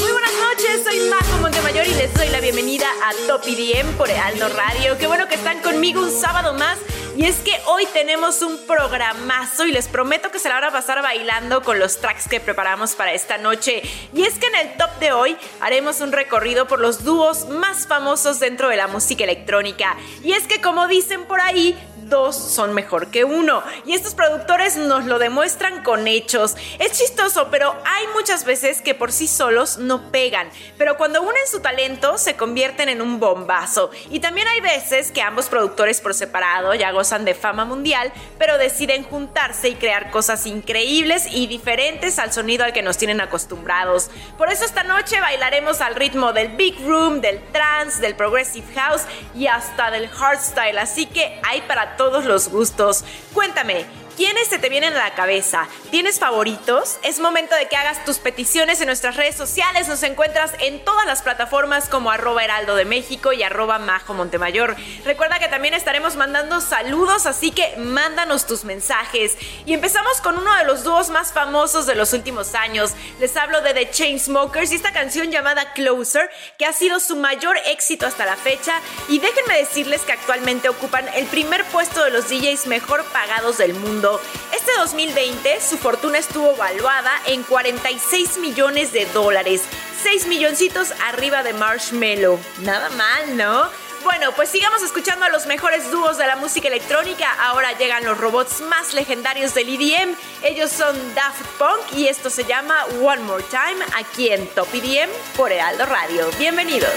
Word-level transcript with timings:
Muy 0.00 0.10
buenas 0.10 0.32
noches, 0.40 0.82
soy 0.84 1.08
Majo 1.08 1.38
Montemayor 1.40 1.86
y 1.86 1.94
les 1.94 2.12
doy 2.14 2.28
la 2.30 2.40
bienvenida 2.40 2.86
a 3.04 3.12
Top 3.28 3.46
IDM 3.46 3.92
por 3.96 4.10
Aldo 4.10 4.48
Radio. 4.48 4.98
Qué 4.98 5.06
bueno 5.06 5.28
que 5.28 5.36
están 5.36 5.60
conmigo 5.62 6.02
un 6.02 6.10
sábado 6.10 6.54
más. 6.54 6.78
Y 7.16 7.24
es 7.24 7.36
que 7.36 7.58
hoy 7.64 7.86
tenemos 7.94 8.42
un 8.42 8.58
programazo 8.66 9.64
y 9.64 9.72
les 9.72 9.88
prometo 9.88 10.30
que 10.30 10.38
se 10.38 10.50
la 10.50 10.56
van 10.56 10.64
a 10.64 10.70
pasar 10.70 11.00
bailando 11.00 11.62
con 11.62 11.78
los 11.78 11.98
tracks 11.98 12.28
que 12.28 12.40
preparamos 12.40 12.94
para 12.94 13.14
esta 13.14 13.38
noche. 13.38 13.82
Y 14.12 14.24
es 14.24 14.38
que 14.38 14.46
en 14.48 14.54
el 14.56 14.76
top 14.76 14.90
de 15.00 15.12
hoy 15.12 15.36
haremos 15.60 16.02
un 16.02 16.12
recorrido 16.12 16.68
por 16.68 16.78
los 16.78 17.04
dúos 17.04 17.48
más 17.48 17.86
famosos 17.86 18.38
dentro 18.38 18.68
de 18.68 18.76
la 18.76 18.86
música 18.86 19.24
electrónica. 19.24 19.96
Y 20.22 20.32
es 20.32 20.46
que 20.46 20.60
como 20.60 20.88
dicen 20.88 21.24
por 21.24 21.40
ahí, 21.40 21.74
dos 22.08 22.36
son 22.36 22.74
mejor 22.74 23.08
que 23.08 23.24
uno. 23.24 23.62
Y 23.84 23.94
estos 23.94 24.14
productores 24.14 24.76
nos 24.76 25.04
lo 25.04 25.18
demuestran 25.18 25.82
con 25.82 26.06
hechos. 26.06 26.56
Es 26.78 26.98
chistoso, 26.98 27.48
pero 27.50 27.74
hay 27.84 28.06
muchas 28.14 28.44
veces 28.44 28.80
que 28.80 28.94
por 28.94 29.12
sí 29.12 29.28
solos 29.28 29.78
no 29.78 30.10
pegan. 30.10 30.48
Pero 30.78 30.96
cuando 30.96 31.22
unen 31.22 31.46
su 31.50 31.60
talento 31.60 32.18
se 32.18 32.36
convierten 32.36 32.88
en 32.88 33.02
un 33.02 33.20
bombazo. 33.20 33.90
Y 34.10 34.20
también 34.20 34.46
hay 34.48 34.60
veces 34.60 35.10
que 35.10 35.22
ambos 35.22 35.46
productores 35.46 36.00
por 36.00 36.14
separado 36.14 36.74
ya 36.74 36.92
gozan 36.92 37.24
de 37.24 37.34
fama 37.34 37.64
mundial, 37.64 38.12
pero 38.38 38.58
deciden 38.58 39.04
juntarse 39.04 39.68
y 39.68 39.74
crear 39.74 40.10
cosas 40.10 40.46
increíbles 40.46 41.26
y 41.30 41.46
diferentes 41.46 42.18
al 42.18 42.32
sonido 42.32 42.64
al 42.64 42.72
que 42.72 42.82
nos 42.82 42.98
tienen 42.98 43.20
acostumbrados. 43.20 44.10
Por 44.38 44.50
eso 44.50 44.64
esta 44.64 44.82
noche 44.82 45.20
bailaremos 45.20 45.80
al 45.80 45.94
ritmo 45.94 46.32
del 46.32 46.48
Big 46.56 46.78
Room, 46.86 47.20
del 47.20 47.42
trance, 47.52 48.00
del 48.00 48.14
Progressive 48.14 48.66
House 48.74 49.02
y 49.34 49.46
hasta 49.46 49.90
del 49.90 50.08
Hardstyle. 50.08 50.78
Así 50.78 51.06
que 51.06 51.40
hay 51.42 51.62
para 51.62 51.95
todos 51.96 52.24
los 52.24 52.48
gustos. 52.48 53.04
Cuéntame, 53.32 53.86
¿quiénes 54.16 54.48
se 54.48 54.58
te 54.58 54.68
vienen 54.68 54.94
a 54.94 55.04
la 55.04 55.14
cabeza? 55.14 55.68
¿Tienes 55.90 56.18
favoritos? 56.18 56.98
Es 57.02 57.20
momento 57.20 57.54
de 57.54 57.68
que 57.68 57.76
hagas 57.76 58.04
tus 58.04 58.18
peticiones 58.18 58.80
en 58.80 58.86
nuestras 58.86 59.16
redes 59.16 59.36
sociales. 59.36 59.88
Nos 59.88 60.02
encuentras 60.02 60.52
en 60.60 60.84
todas 60.84 61.06
las 61.06 61.22
plataformas 61.22 61.88
como 61.88 62.10
arroba 62.10 62.42
heraldo 62.42 62.74
de 62.76 62.84
México 62.84 63.32
y 63.32 63.42
arroba 63.42 63.78
majo 63.78 64.14
Montemayor. 64.14 64.74
Recuerda 65.04 65.38
que 65.38 65.48
también 65.48 65.74
estaremos 65.74 66.16
mandando 66.16 66.60
saludos, 66.60 67.26
así 67.26 67.50
que 67.50 67.76
mándanos 67.76 68.46
tus 68.46 68.64
mensajes. 68.64 69.36
Y 69.66 69.74
empezamos 69.74 70.20
con 70.22 70.38
uno 70.38 70.54
de 70.56 70.64
los 70.64 70.82
dúos 70.82 71.10
más 71.10 71.32
famosos 71.32 71.86
de 71.86 71.94
los 71.94 72.12
últimos 72.12 72.54
años. 72.54 72.92
Les 73.20 73.36
hablo 73.36 73.60
de 73.60 73.74
The 73.74 73.90
Chainsmokers 73.90 74.72
y 74.72 74.76
esta 74.76 74.92
canción 74.92 75.30
llamada 75.30 75.72
Closer, 75.74 76.30
que 76.58 76.64
ha 76.64 76.72
sido 76.72 77.00
su 77.00 77.16
mayor 77.16 77.58
éxito 77.66 78.06
hasta 78.06 78.24
la 78.24 78.36
fecha. 78.36 78.80
Y 79.08 79.18
déjenme 79.18 79.58
decirles 79.58 80.02
que 80.02 80.12
actualmente 80.12 80.68
ocupan 80.68 81.06
el 81.14 81.26
primer 81.26 81.64
puesto 81.66 82.02
de 82.02 82.10
los 82.10 82.28
DJs 82.28 82.66
mejor 82.66 83.04
pagados 83.12 83.58
del 83.58 83.74
mundo. 83.74 84.05
Este 84.54 84.70
2020 84.78 85.60
su 85.60 85.78
fortuna 85.78 86.18
estuvo 86.18 86.54
valuada 86.54 87.10
en 87.26 87.42
46 87.42 88.38
millones 88.38 88.92
de 88.92 89.04
dólares, 89.06 89.62
6 90.02 90.28
milloncitos 90.28 90.92
arriba 91.08 91.42
de 91.42 91.52
Marshmello. 91.54 92.38
Nada 92.62 92.88
mal, 92.90 93.36
¿no? 93.36 93.68
Bueno, 94.04 94.30
pues 94.36 94.50
sigamos 94.50 94.82
escuchando 94.84 95.24
a 95.24 95.30
los 95.30 95.46
mejores 95.46 95.90
dúos 95.90 96.18
de 96.18 96.26
la 96.28 96.36
música 96.36 96.68
electrónica. 96.68 97.26
Ahora 97.40 97.76
llegan 97.76 98.04
los 98.04 98.16
robots 98.16 98.60
más 98.60 98.94
legendarios 98.94 99.52
del 99.54 99.68
EDM. 99.68 100.14
Ellos 100.44 100.70
son 100.70 100.96
Daft 101.16 101.44
Punk 101.58 101.96
y 101.96 102.06
esto 102.06 102.30
se 102.30 102.44
llama 102.44 102.84
One 103.02 103.22
More 103.22 103.42
Time 103.50 103.84
aquí 103.96 104.28
en 104.28 104.46
Top 104.48 104.68
EDM 104.72 105.10
por 105.36 105.50
Heraldo 105.50 105.86
Radio. 105.86 106.30
Bienvenidos. 106.38 106.94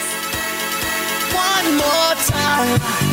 One 1.33 1.71
more 1.77 2.15
time. 2.27 3.08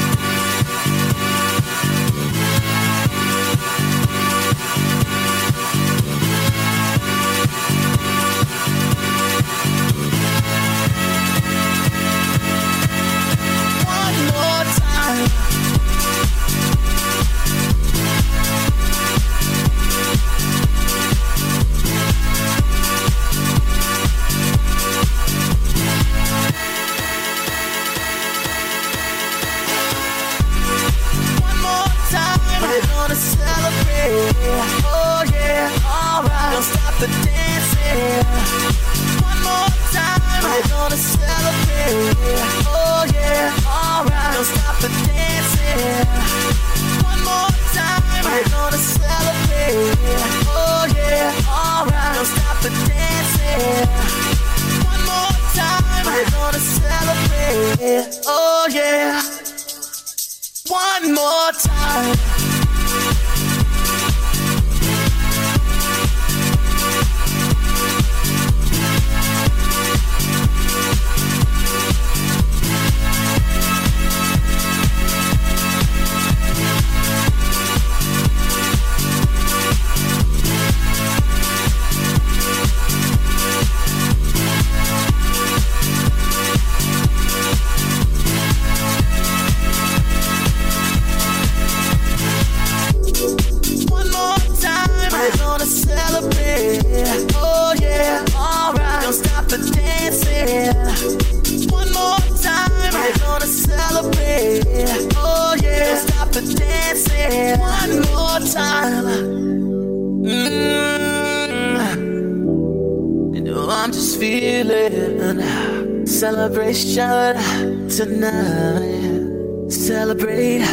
Celebration 116.76 117.88
tonight. 117.88 119.70
Celebrate. 119.70 120.64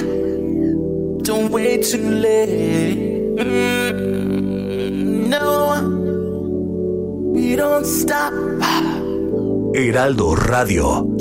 Don't 1.24 1.52
wait 1.52 1.84
too 1.84 2.10
late. 2.10 3.36
Mm, 3.38 5.28
no, 5.30 5.80
we 7.34 7.56
don't 7.56 7.86
stop. 7.86 8.34
Heraldo 9.74 10.36
Radio. 10.36 11.13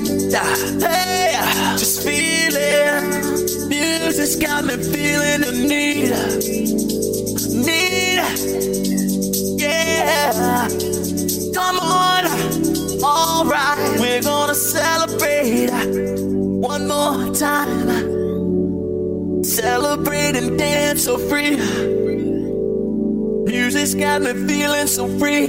Tonight. 0.00 0.80
Hey, 0.80 1.32
just 1.76 2.02
feeling. 2.02 3.68
Music's 3.68 4.36
got 4.36 4.64
me 4.64 4.76
feeling 4.76 5.42
the 5.42 5.52
need. 5.52 6.10
Need. 7.64 8.22
Yeah. 9.60 10.68
Come 11.54 11.78
on. 11.78 12.26
Alright, 13.02 14.00
we're 14.00 14.22
gonna 14.22 14.54
celebrate 14.54 15.70
one 15.70 16.88
more 16.88 17.34
time. 17.34 18.22
Celebrate 19.44 20.36
and 20.36 20.58
dance 20.58 21.04
so 21.04 21.18
free. 21.18 21.56
Music's 23.44 23.94
got 23.94 24.22
me 24.22 24.32
feeling 24.46 24.86
so 24.86 25.06
free. 25.18 25.48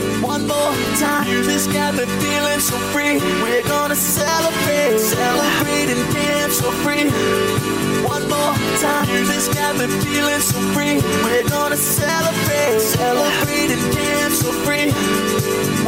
More 0.61 0.77
time. 0.99 1.25
Music's 1.25 1.65
got 1.73 1.95
me 1.95 2.05
feeling 2.21 2.59
so 2.59 2.77
free. 2.93 3.17
We're 3.41 3.63
gonna 3.67 3.95
celebrate. 3.95 4.99
Celebrate 4.99 5.89
and 5.89 6.13
dance 6.13 6.57
so 6.61 6.69
free. 6.83 7.09
One 8.05 8.29
more 8.29 8.53
time. 8.77 9.07
Music's 9.07 9.49
got 9.55 9.73
me 9.79 9.87
feeling 10.05 10.39
so 10.39 10.59
free. 10.73 11.01
We're 11.25 11.49
gonna 11.49 11.77
celebrate. 11.77 12.79
Celebrate 12.79 13.71
and 13.75 13.85
dance 13.95 14.37
so 14.43 14.51
free. 14.65 14.91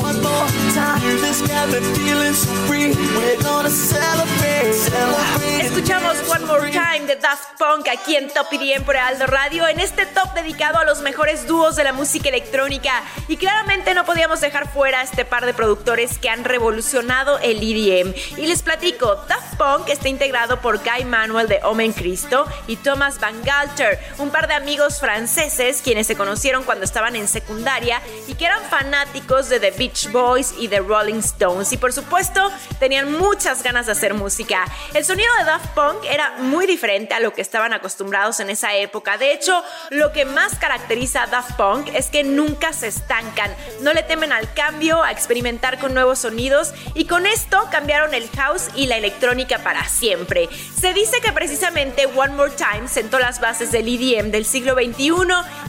One 0.02 0.20
more 0.24 0.48
time. 0.74 1.02
Music's 1.06 1.48
got 1.48 1.70
me 1.70 1.80
feeling 1.94 2.34
so 2.34 2.50
free. 2.66 2.90
We're 3.18 3.42
gonna 3.44 3.70
celebrate. 3.70 4.74
Celebrate. 4.74 5.66
Escuchamos 5.68 6.18
One 6.28 6.46
More. 6.48 6.72
Time 6.72 7.06
de 7.06 7.16
Daft 7.16 7.60
Punk 7.60 7.88
aquí 7.88 8.16
en 8.16 8.30
Top 8.30 8.48
IDM 8.52 8.84
por 8.84 8.96
Aldo 8.96 9.28
Radio, 9.28 9.68
en 9.68 9.80
este 9.80 10.06
top 10.06 10.34
dedicado 10.34 10.80
a 10.80 10.86
los 10.86 11.02
mejores 11.02 11.46
dúos 11.48 11.76
de 11.76 11.84
la 11.84 11.94
música 11.94 12.30
electrónica. 12.30 13.04
Y 13.28 13.38
claramente 13.38 13.94
no 13.94 14.06
podíamos 14.06 14.42
dejar 14.42 14.63
fuera 14.66 15.02
a 15.02 15.04
este 15.04 15.26
par 15.26 15.46
de 15.46 15.54
productores 15.54 16.18
que 16.18 16.30
han 16.30 16.44
revolucionado 16.44 17.40
el 17.40 17.58
EDM. 17.58 18.14
Y 18.38 18.48
les 18.48 18.62
platico, 18.62 19.16
Daft 19.28 19.56
Punk 19.58 19.90
está 19.90 20.10
integrado 20.10 20.62
por 20.62 20.80
Guy 20.80 21.06
Manuel 21.06 21.48
de 21.48 21.60
Omen 21.64 21.94
Cristo 21.94 22.46
y 22.68 22.78
Thomas 22.78 23.20
Van 23.20 23.42
Galter, 23.44 24.00
un 24.18 24.30
par 24.30 24.48
de 24.48 24.54
amigos 24.54 25.00
franceses 25.00 25.82
quienes 25.82 26.08
se 26.08 26.16
conocieron 26.16 26.64
cuando 26.64 26.86
estaban 26.86 27.16
en 27.16 27.28
secundaria 27.28 28.02
y 28.28 28.36
que 28.36 28.46
eran 28.46 28.62
fanáticos 28.70 29.50
de 29.50 29.60
The 29.60 29.72
Beach 29.72 30.12
Boys 30.12 30.54
y 30.58 30.68
The 30.68 30.80
Rolling 30.80 31.20
Stones. 31.20 31.72
Y 31.74 31.78
por 31.78 31.94
supuesto, 31.94 32.52
tenían 32.80 33.12
muchas 33.12 33.64
ganas 33.64 33.86
de 33.86 33.94
hacer 33.94 34.14
música. 34.14 34.66
El 34.94 35.06
sonido 35.06 35.30
de 35.40 35.46
Daft 35.46 35.74
Punk 35.74 36.04
era 36.10 36.36
muy 36.40 36.68
diferente 36.68 37.14
a 37.14 37.20
lo 37.20 37.34
que 37.34 37.42
estaban 37.42 37.74
acostumbrados 37.74 38.40
en 38.40 38.50
esa 38.50 38.76
época. 38.76 39.18
De 39.18 39.34
hecho, 39.34 39.64
lo 39.90 40.12
que 40.12 40.26
más 40.26 40.56
caracteriza 40.56 41.24
a 41.24 41.28
Daft 41.28 41.54
Punk 41.58 41.90
es 41.94 42.08
que 42.08 42.24
nunca 42.24 42.74
se 42.74 42.88
estancan, 42.88 43.54
no 43.82 43.94
le 43.94 44.04
temen 44.04 44.32
al 44.32 44.53
cambio, 44.54 45.04
a 45.04 45.12
experimentar 45.12 45.80
con 45.80 45.94
nuevos 45.94 46.20
sonidos 46.20 46.74
y 46.96 47.06
con 47.06 47.26
esto 47.26 47.68
cambiaron 47.72 48.14
el 48.14 48.30
house 48.30 48.70
y 48.76 48.88
la 48.88 48.98
electrónica 48.98 49.60
para 49.60 49.88
siempre. 49.88 50.50
Se 50.80 50.94
dice 50.94 51.20
que 51.22 51.32
precisamente 51.32 52.06
One 52.06 52.34
More 52.34 52.52
Time 52.52 52.88
sentó 52.88 53.20
las 53.20 53.40
bases 53.40 53.72
del 53.72 53.88
EDM 53.88 54.32
del 54.32 54.46
siglo 54.46 54.76
XXI 54.76 55.12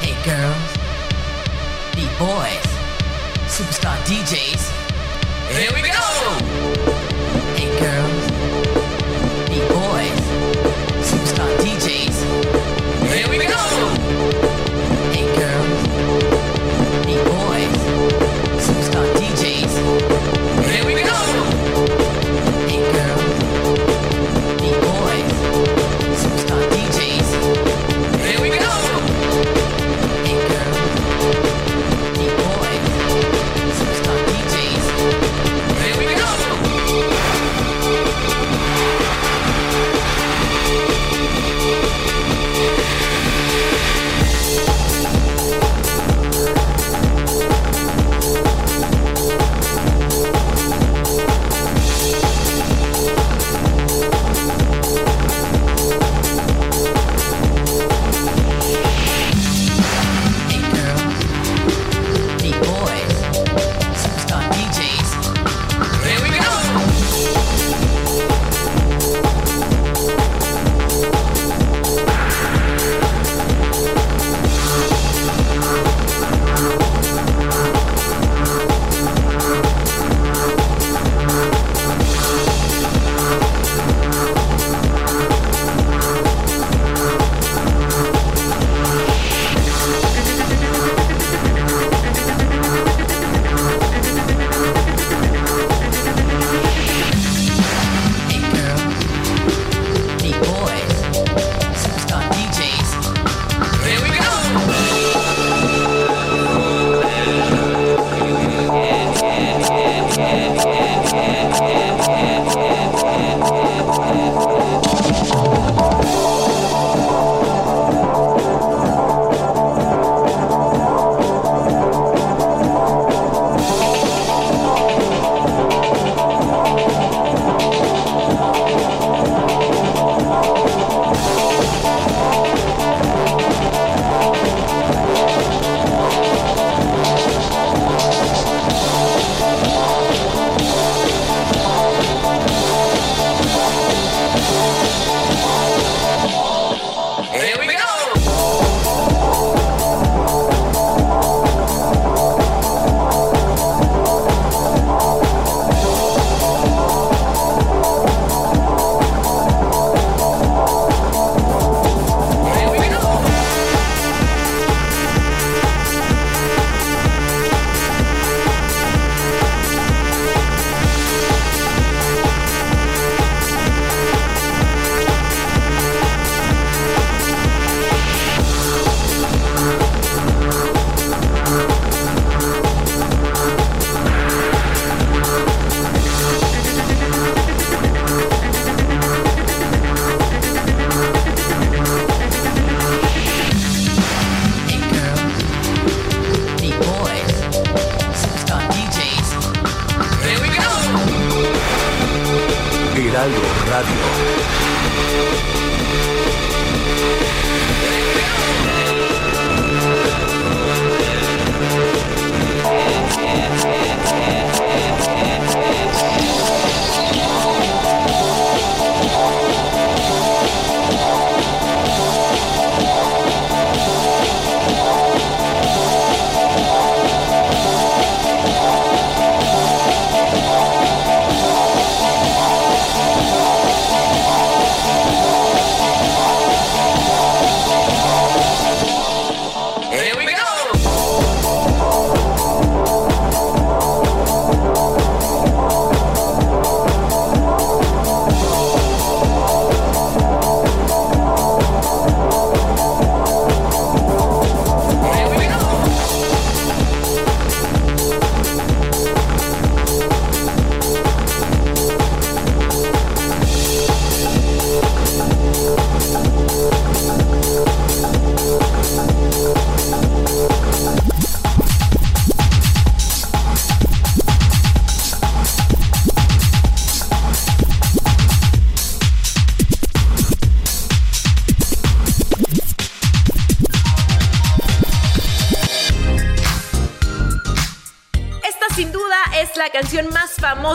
Hey 0.00 0.16
girls, 0.24 0.72
beat 1.94 2.18
boys, 2.18 2.62
superstar 3.48 3.98
DJs. 4.04 4.62
Here 5.50 5.72
we 5.74 5.82
go! 5.82 5.88
Hey 7.56 7.68
girls, 7.78 8.24
beat 9.48 9.68
boys, 9.68 10.22
superstar 11.04 11.48
DJs. 11.58 11.79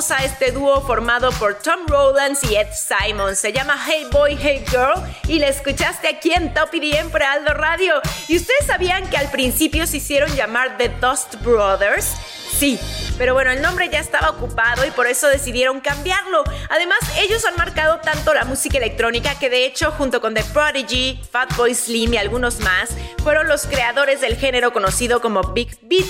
Famosa 0.05 0.25
este 0.25 0.51
dúo 0.51 0.81
formado 0.81 1.31
por 1.33 1.55
Tom 1.55 1.87
Rowlands 1.87 2.43
y 2.43 2.55
Ed 2.55 2.67
Simon. 2.73 3.35
Se 3.35 3.51
llama 3.51 3.75
Hey 3.87 4.05
Boy, 4.11 4.37
Hey 4.39 4.63
Girl 4.69 5.01
y 5.27 5.39
la 5.39 5.47
escuchaste 5.47 6.07
aquí 6.07 6.31
en 6.31 6.53
Top 6.53 6.69
EDM 6.73 7.09
por 7.09 7.23
Aldo 7.23 7.53
Radio. 7.53 7.95
¿Y 8.27 8.37
ustedes 8.37 8.65
sabían 8.67 9.09
que 9.09 9.17
al 9.17 9.31
principio 9.31 9.87
se 9.87 9.97
hicieron 9.97 10.29
llamar 10.35 10.77
The 10.77 10.89
Dust 11.01 11.35
Brothers? 11.43 12.13
Sí, 12.55 12.79
pero 13.17 13.33
bueno, 13.33 13.51
el 13.51 13.61
nombre 13.61 13.89
ya 13.89 13.99
estaba 13.99 14.29
ocupado 14.29 14.85
y 14.85 14.91
por 14.91 15.07
eso 15.07 15.27
decidieron 15.27 15.81
cambiarlo. 15.81 16.43
Además, 16.69 16.99
ellos 17.17 17.43
han 17.43 17.55
marcado 17.57 17.99
tanto 17.99 18.33
la 18.33 18.45
música 18.45 18.77
electrónica 18.77 19.37
que 19.37 19.49
de 19.49 19.65
hecho, 19.65 19.91
junto 19.91 20.21
con 20.21 20.33
The 20.33 20.43
Prodigy, 20.45 21.19
Fatboy 21.31 21.73
Slim 21.73 22.13
y 22.13 22.17
algunos 22.17 22.59
más, 22.59 22.91
fueron 23.23 23.47
los 23.47 23.65
creadores 23.65 24.21
del 24.21 24.37
género 24.37 24.71
conocido 24.71 25.19
como 25.19 25.41
Big 25.53 25.77
Beat, 25.81 26.05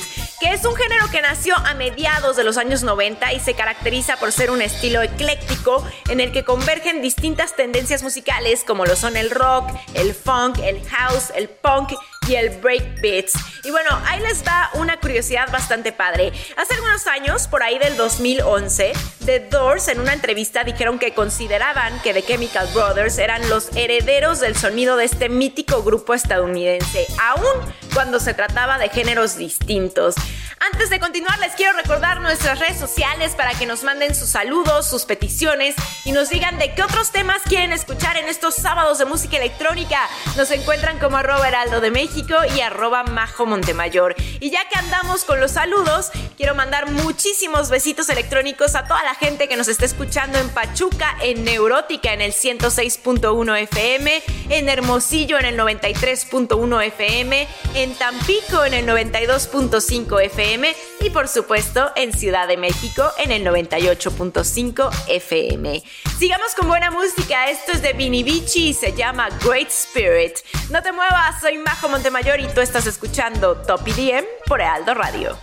es 0.56 0.64
un 0.64 0.74
género 0.74 1.10
que 1.12 1.22
nació 1.22 1.54
a 1.58 1.74
mediados 1.74 2.38
de 2.38 2.46
los 2.46 2.56
años 2.56 2.82
90 2.82 3.34
y 3.34 3.42
se 3.42 3.56
caracteriza 3.56 4.16
por 4.16 4.32
ser 4.32 4.52
un 4.52 4.62
estilo 4.62 5.02
ecléctico 5.02 5.86
en 6.08 6.22
el 6.22 6.32
que 6.32 6.46
convergen 6.46 7.02
distintas 7.02 7.58
tendencias 7.58 8.04
musicales 8.04 8.64
como 8.66 8.86
lo 8.86 8.96
son 8.96 9.18
el 9.18 9.32
rock, 9.32 9.70
el 9.96 10.16
funk, 10.16 10.60
el 10.60 10.82
house, 10.88 11.34
el 11.36 11.50
punk 11.50 11.92
y 12.30 12.36
el 12.36 12.58
breakbeats. 12.62 13.34
Y 13.66 13.72
bueno, 13.72 13.90
ahí 14.06 14.22
les 14.22 14.46
va 14.48 14.70
una 14.76 15.00
curiosidad 15.00 15.52
bastante 15.52 15.92
padre. 15.92 16.32
Hace 16.56 16.76
algunos 16.76 17.06
años, 17.08 17.48
por 17.48 17.62
ahí 17.62 17.78
del 17.78 17.98
2011, 17.98 18.94
The 19.26 19.40
Doors 19.50 19.88
en 19.90 20.00
una 20.00 20.14
entrevista 20.14 20.64
dijeron 20.64 21.00
que 21.00 21.14
consideraban 21.14 22.00
que 22.02 22.14
The 22.14 22.24
Chemical 22.24 22.68
Brothers 22.74 23.18
eran 23.18 23.48
los 23.50 23.76
herederos 23.76 24.40
del 24.40 24.56
sonido 24.56 24.98
de 24.98 25.06
este 25.06 25.30
mítico 25.30 25.84
grupo 25.84 26.14
estadounidense, 26.14 27.08
aún 27.22 27.74
cuando 27.96 28.20
se 28.20 28.34
trataba 28.34 28.78
de 28.78 28.90
géneros 28.90 29.38
distintos. 29.38 30.16
Antes 30.60 30.90
de 30.90 31.00
continuar, 31.00 31.40
les 31.40 31.54
quiero 31.54 31.74
recordar 31.74 32.22
nuestras 32.22 32.60
redes 32.60 32.78
sociales 32.78 33.34
para 33.36 33.54
que 33.54 33.66
nos 33.66 33.84
manden 33.84 34.14
sus 34.14 34.30
saludos, 34.30 34.90
sus 34.90 35.06
peticiones 35.06 35.76
y 36.04 36.12
nos 36.12 36.30
digan 36.30 36.58
de 36.60 36.74
qué 36.74 36.84
otros 36.84 37.12
temas 37.12 37.42
quieren 37.44 37.72
escuchar 37.72 38.18
en 38.18 38.28
estos 38.28 38.56
sábados 38.56 38.98
de 38.98 39.06
música 39.06 39.38
electrónica. 39.38 40.00
Nos 40.36 40.52
encuentran 40.52 41.00
como 41.00 41.18
arroba 41.18 41.48
heraldo 41.48 41.82
de 41.82 41.92
México 41.92 42.36
y 42.56 42.62
arroba 42.62 43.04
majo 43.04 43.46
Montemayor. 43.46 44.16
Y 44.40 44.50
ya 44.50 44.68
que 44.68 44.78
andamos 44.78 45.24
con 45.24 45.40
los 45.40 45.52
saludos, 45.52 46.12
quiero 46.36 46.56
mandar 46.56 46.92
muchísimos 46.92 47.70
besitos 47.70 48.10
electrónicos 48.10 48.76
a 48.76 48.86
toda 48.86 49.04
la 49.04 49.16
gente 49.16 49.48
que 49.48 49.56
nos 49.56 49.68
está 49.68 49.86
escuchando 49.86 50.38
en 50.38 50.50
Pachuca, 50.50 51.16
en 51.22 51.46
Neurótica 51.46 52.14
en 52.14 52.22
el 52.22 52.34
106.1 52.34 53.62
FM, 53.62 54.24
en 54.50 54.70
Hermosillo 54.70 55.38
en 55.40 55.46
el 55.46 55.58
93.1 55.58 56.84
FM, 56.88 57.48
en 57.76 57.85
en 57.86 57.94
Tampico 57.94 58.66
en 58.66 58.74
el 58.74 58.88
92.5 58.88 60.20
FM 60.24 60.76
y 61.02 61.12
por 61.12 61.28
supuesto 61.28 61.92
en 61.96 62.14
Ciudad 62.14 62.48
de 62.48 62.58
México 62.58 63.04
en 63.20 63.32
el 63.32 63.46
98.5 63.46 64.90
FM. 65.08 65.84
Sigamos 66.18 66.56
con 66.56 66.68
buena 66.68 66.90
música, 66.90 67.48
esto 67.52 67.74
es 67.74 67.84
de 67.84 67.94
Vini 67.94 68.24
Vici 68.24 68.70
y 68.70 68.74
se 68.74 68.94
llama 68.94 69.30
Great 69.46 69.70
Spirit. 69.70 70.40
No 70.72 70.82
te 70.82 70.92
muevas, 70.92 71.40
soy 71.40 71.60
Majo 71.60 71.88
Montemayor 71.88 72.40
y 72.40 72.48
tú 72.48 72.62
estás 72.62 72.88
escuchando 72.88 73.56
Top 73.56 73.88
IDM 73.88 74.26
por 74.48 74.64
Aldo 74.64 74.96
Radio. 74.96 75.38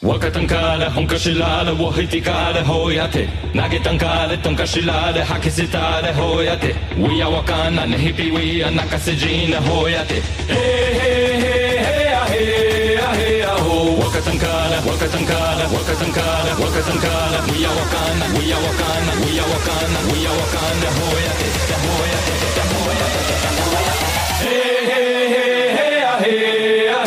Waka 0.00 0.30
tankale, 0.30 0.86
honka 0.86 1.16
shilale, 1.18 1.72
wahitikale, 1.72 2.62
hoyate. 2.62 3.28
Nage 3.52 3.80
tankale, 3.80 4.38
hakisitale, 5.24 6.14
hoyate. 6.14 6.74
We 6.96 7.20
are 7.20 7.30
wakana, 7.30 7.84
nehipi, 7.84 8.30
we 8.30 8.62
are 8.62 8.70
nakasejine, 8.70 9.56
hoyate. 9.58 10.22
Hey, 10.46 10.98
hey, 11.00 11.40
hey. 11.40 11.79
Wakatankana, 14.00 14.76
Wakatankana, 14.86 15.64
Wakatankana, 15.74 16.50
Wakatankana, 16.60 17.38
we 17.50 17.64
are 17.64 17.72
Wakana, 17.72 18.26
we 18.38 18.52
are 18.52 18.60
Wakana, 18.60 19.12
we 19.24 19.38
are 19.38 19.46
Wakana, 19.48 19.98
we 20.12 20.26
are 20.26 20.36
Wakana, 20.40 20.88
Hoya, 20.98 21.32
the 21.68 21.76
Hoya, 21.84 22.18
the 22.56 22.62
Hoya, 22.70 23.06
the 23.14 23.62
Hoya. 23.64 23.94
Hey, 24.40 24.84
hey, 24.90 25.28
hey, 25.30 25.68
hey, 25.76 26.00
hey, 26.20 26.88
hey. 26.88 26.99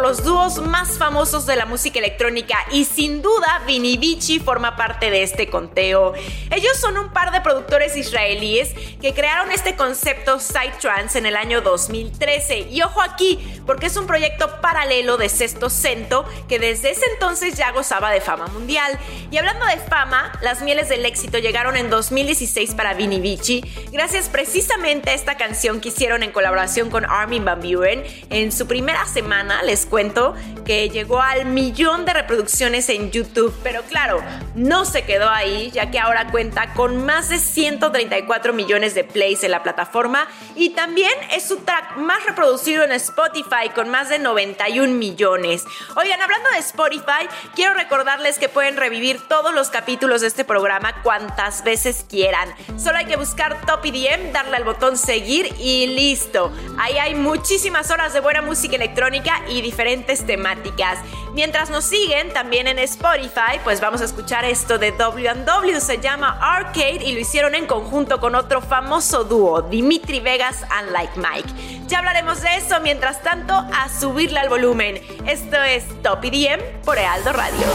Los 0.00 0.24
dúos 0.24 0.60
más 0.62 0.98
famosos 0.98 1.46
de 1.46 1.56
la 1.56 1.66
música 1.66 1.98
electrónica 1.98 2.58
y 2.70 2.84
sin 2.84 3.22
duda 3.22 3.62
Vini 3.66 3.96
Vici 3.96 4.38
forma 4.38 4.76
parte 4.76 5.10
de 5.10 5.22
este 5.22 5.48
conteo. 5.48 6.14
Ellos 6.50 6.76
son 6.78 6.98
un 6.98 7.12
par 7.12 7.32
de 7.32 7.40
productores 7.40 7.96
israelíes 7.96 8.74
que 9.00 9.14
crearon 9.14 9.50
este 9.50 9.76
concepto 9.76 10.38
Psytrance 10.38 11.18
en 11.18 11.26
el 11.26 11.36
año 11.36 11.60
2013. 11.60 12.68
Y 12.70 12.82
ojo 12.82 13.02
aquí, 13.02 13.38
porque 13.66 13.86
es 13.86 13.96
un 13.96 14.06
proyecto 14.06 14.60
paralelo 14.60 15.16
de 15.16 15.28
Sexto 15.28 15.70
Cento 15.70 16.24
que 16.48 16.58
desde 16.58 16.90
ese 16.90 17.04
entonces 17.12 17.56
ya 17.56 17.72
gozaba 17.72 18.10
de 18.10 18.20
fama 18.20 18.46
mundial. 18.46 18.98
Y 19.30 19.38
hablando 19.38 19.66
de 19.66 19.76
fama, 19.78 20.32
las 20.42 20.62
mieles 20.62 20.88
del 20.88 21.04
éxito 21.04 21.38
llegaron 21.38 21.76
en 21.76 21.90
2016 21.90 22.74
para 22.74 22.94
Vini 22.94 23.20
Vici, 23.20 23.62
gracias 23.90 24.28
precisamente 24.28 25.10
a 25.10 25.14
esta 25.14 25.36
canción 25.36 25.80
que 25.80 25.88
hicieron 25.88 26.22
en 26.22 26.32
colaboración 26.32 26.90
con 26.90 27.04
Armin 27.04 27.44
Van 27.44 27.60
Buren. 27.60 28.04
En 28.30 28.52
su 28.52 28.66
primera 28.66 29.06
semana, 29.06 29.62
les 29.62 29.81
cuento, 29.86 30.34
que 30.64 30.88
llegó 30.88 31.20
al 31.20 31.46
millón 31.46 32.04
de 32.04 32.12
reproducciones 32.12 32.88
en 32.88 33.10
YouTube. 33.10 33.54
Pero 33.62 33.82
claro, 33.82 34.22
no 34.54 34.84
se 34.84 35.04
quedó 35.04 35.28
ahí, 35.28 35.70
ya 35.72 35.90
que 35.90 35.98
ahora 35.98 36.30
cuenta 36.30 36.74
con 36.74 37.04
más 37.04 37.28
de 37.28 37.38
134 37.38 38.52
millones 38.52 38.94
de 38.94 39.04
plays 39.04 39.44
en 39.44 39.50
la 39.50 39.62
plataforma 39.62 40.26
y 40.54 40.70
también 40.70 41.12
es 41.32 41.44
su 41.44 41.58
track 41.58 41.96
más 41.96 42.24
reproducido 42.24 42.84
en 42.84 42.92
Spotify 42.92 43.70
con 43.74 43.88
más 43.88 44.08
de 44.08 44.18
91 44.18 44.92
millones. 44.92 45.64
Oigan, 45.96 46.20
hablando 46.20 46.50
de 46.50 46.58
Spotify, 46.58 47.28
quiero 47.54 47.74
recordarles 47.74 48.38
que 48.38 48.48
pueden 48.48 48.76
revivir 48.76 49.20
todos 49.28 49.54
los 49.54 49.70
capítulos 49.70 50.20
de 50.20 50.26
este 50.28 50.44
programa 50.44 51.02
cuantas 51.02 51.64
veces 51.64 52.04
quieran. 52.08 52.48
Solo 52.76 52.98
hay 52.98 53.06
que 53.06 53.16
buscar 53.16 53.64
Top 53.66 53.84
EDM, 53.84 54.32
darle 54.32 54.56
al 54.56 54.64
botón 54.64 54.96
seguir 54.96 55.54
y 55.58 55.86
listo. 55.86 56.52
Ahí 56.78 56.98
hay 56.98 57.14
muchísimas 57.14 57.90
horas 57.90 58.12
de 58.12 58.20
buena 58.20 58.42
música 58.42 58.76
electrónica 58.76 59.42
y 59.48 59.62
diferentes 59.72 60.26
temáticas. 60.26 60.98
Mientras 61.32 61.70
nos 61.70 61.84
siguen 61.86 62.30
también 62.34 62.68
en 62.68 62.78
Spotify, 62.80 63.58
pues 63.64 63.80
vamos 63.80 64.02
a 64.02 64.04
escuchar 64.04 64.44
esto 64.44 64.76
de 64.76 64.92
W&W, 64.92 65.80
se 65.80 65.98
llama 65.98 66.38
Arcade 66.42 67.02
y 67.02 67.12
lo 67.12 67.20
hicieron 67.20 67.54
en 67.54 67.66
conjunto 67.66 68.20
con 68.20 68.34
otro 68.34 68.60
famoso 68.60 69.24
dúo, 69.24 69.62
Dimitri 69.62 70.20
Vegas 70.20 70.62
and 70.70 70.90
Like 70.90 71.18
Mike. 71.18 71.48
Ya 71.86 72.00
hablaremos 72.00 72.42
de 72.42 72.54
eso, 72.56 72.80
mientras 72.82 73.22
tanto, 73.22 73.54
a 73.54 73.88
subirle 73.88 74.40
al 74.40 74.50
volumen. 74.50 75.00
Esto 75.26 75.56
es 75.62 75.84
Top 76.02 76.22
EDM 76.22 76.60
por 76.84 76.98
Ealdo 76.98 77.32
Radio. 77.32 77.66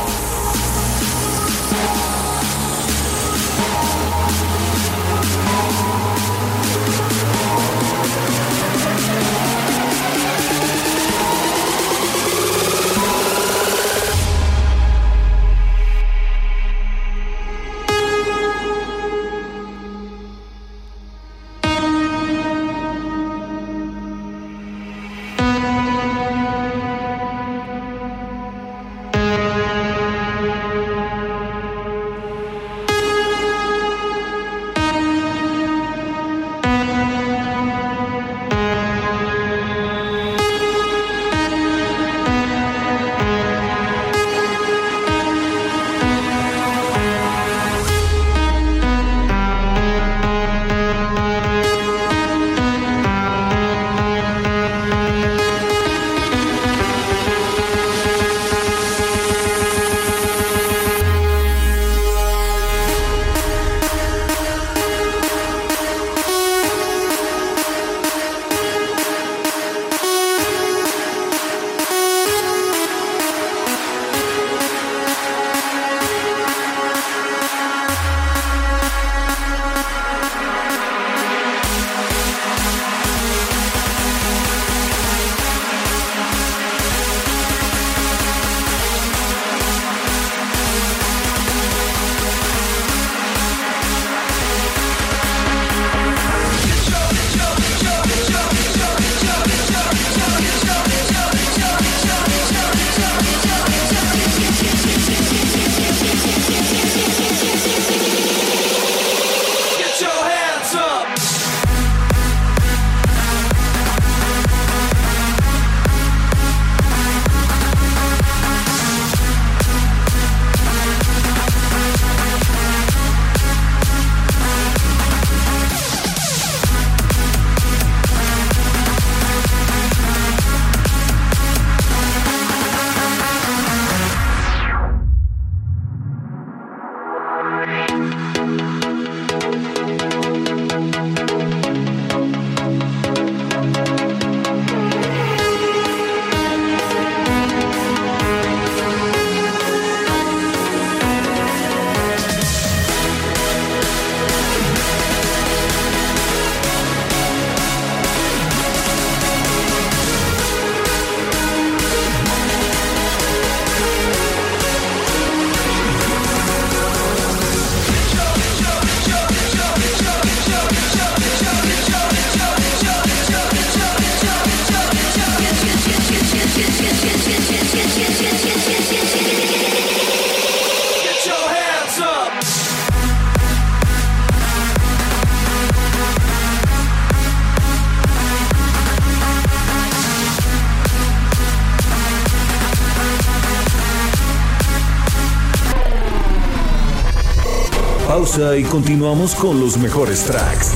Y 198.38 198.64
continuamos 198.66 199.34
con 199.34 199.60
los 199.60 199.78
mejores 199.78 200.26
tracks. 200.26 200.70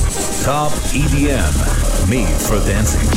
Top 0.43 0.71
EDM, 0.95 2.09
Made 2.09 2.35
for 2.39 2.57
Dancing. 2.65 3.07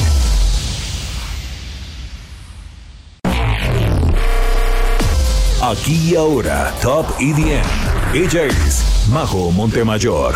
Aquí 5.62 6.10
y 6.10 6.16
ahora, 6.16 6.74
Top 6.82 7.06
EDM. 7.18 7.64
Ella 8.12 8.44
es 8.44 8.84
Majo 9.08 9.50
Montemayor. 9.50 10.34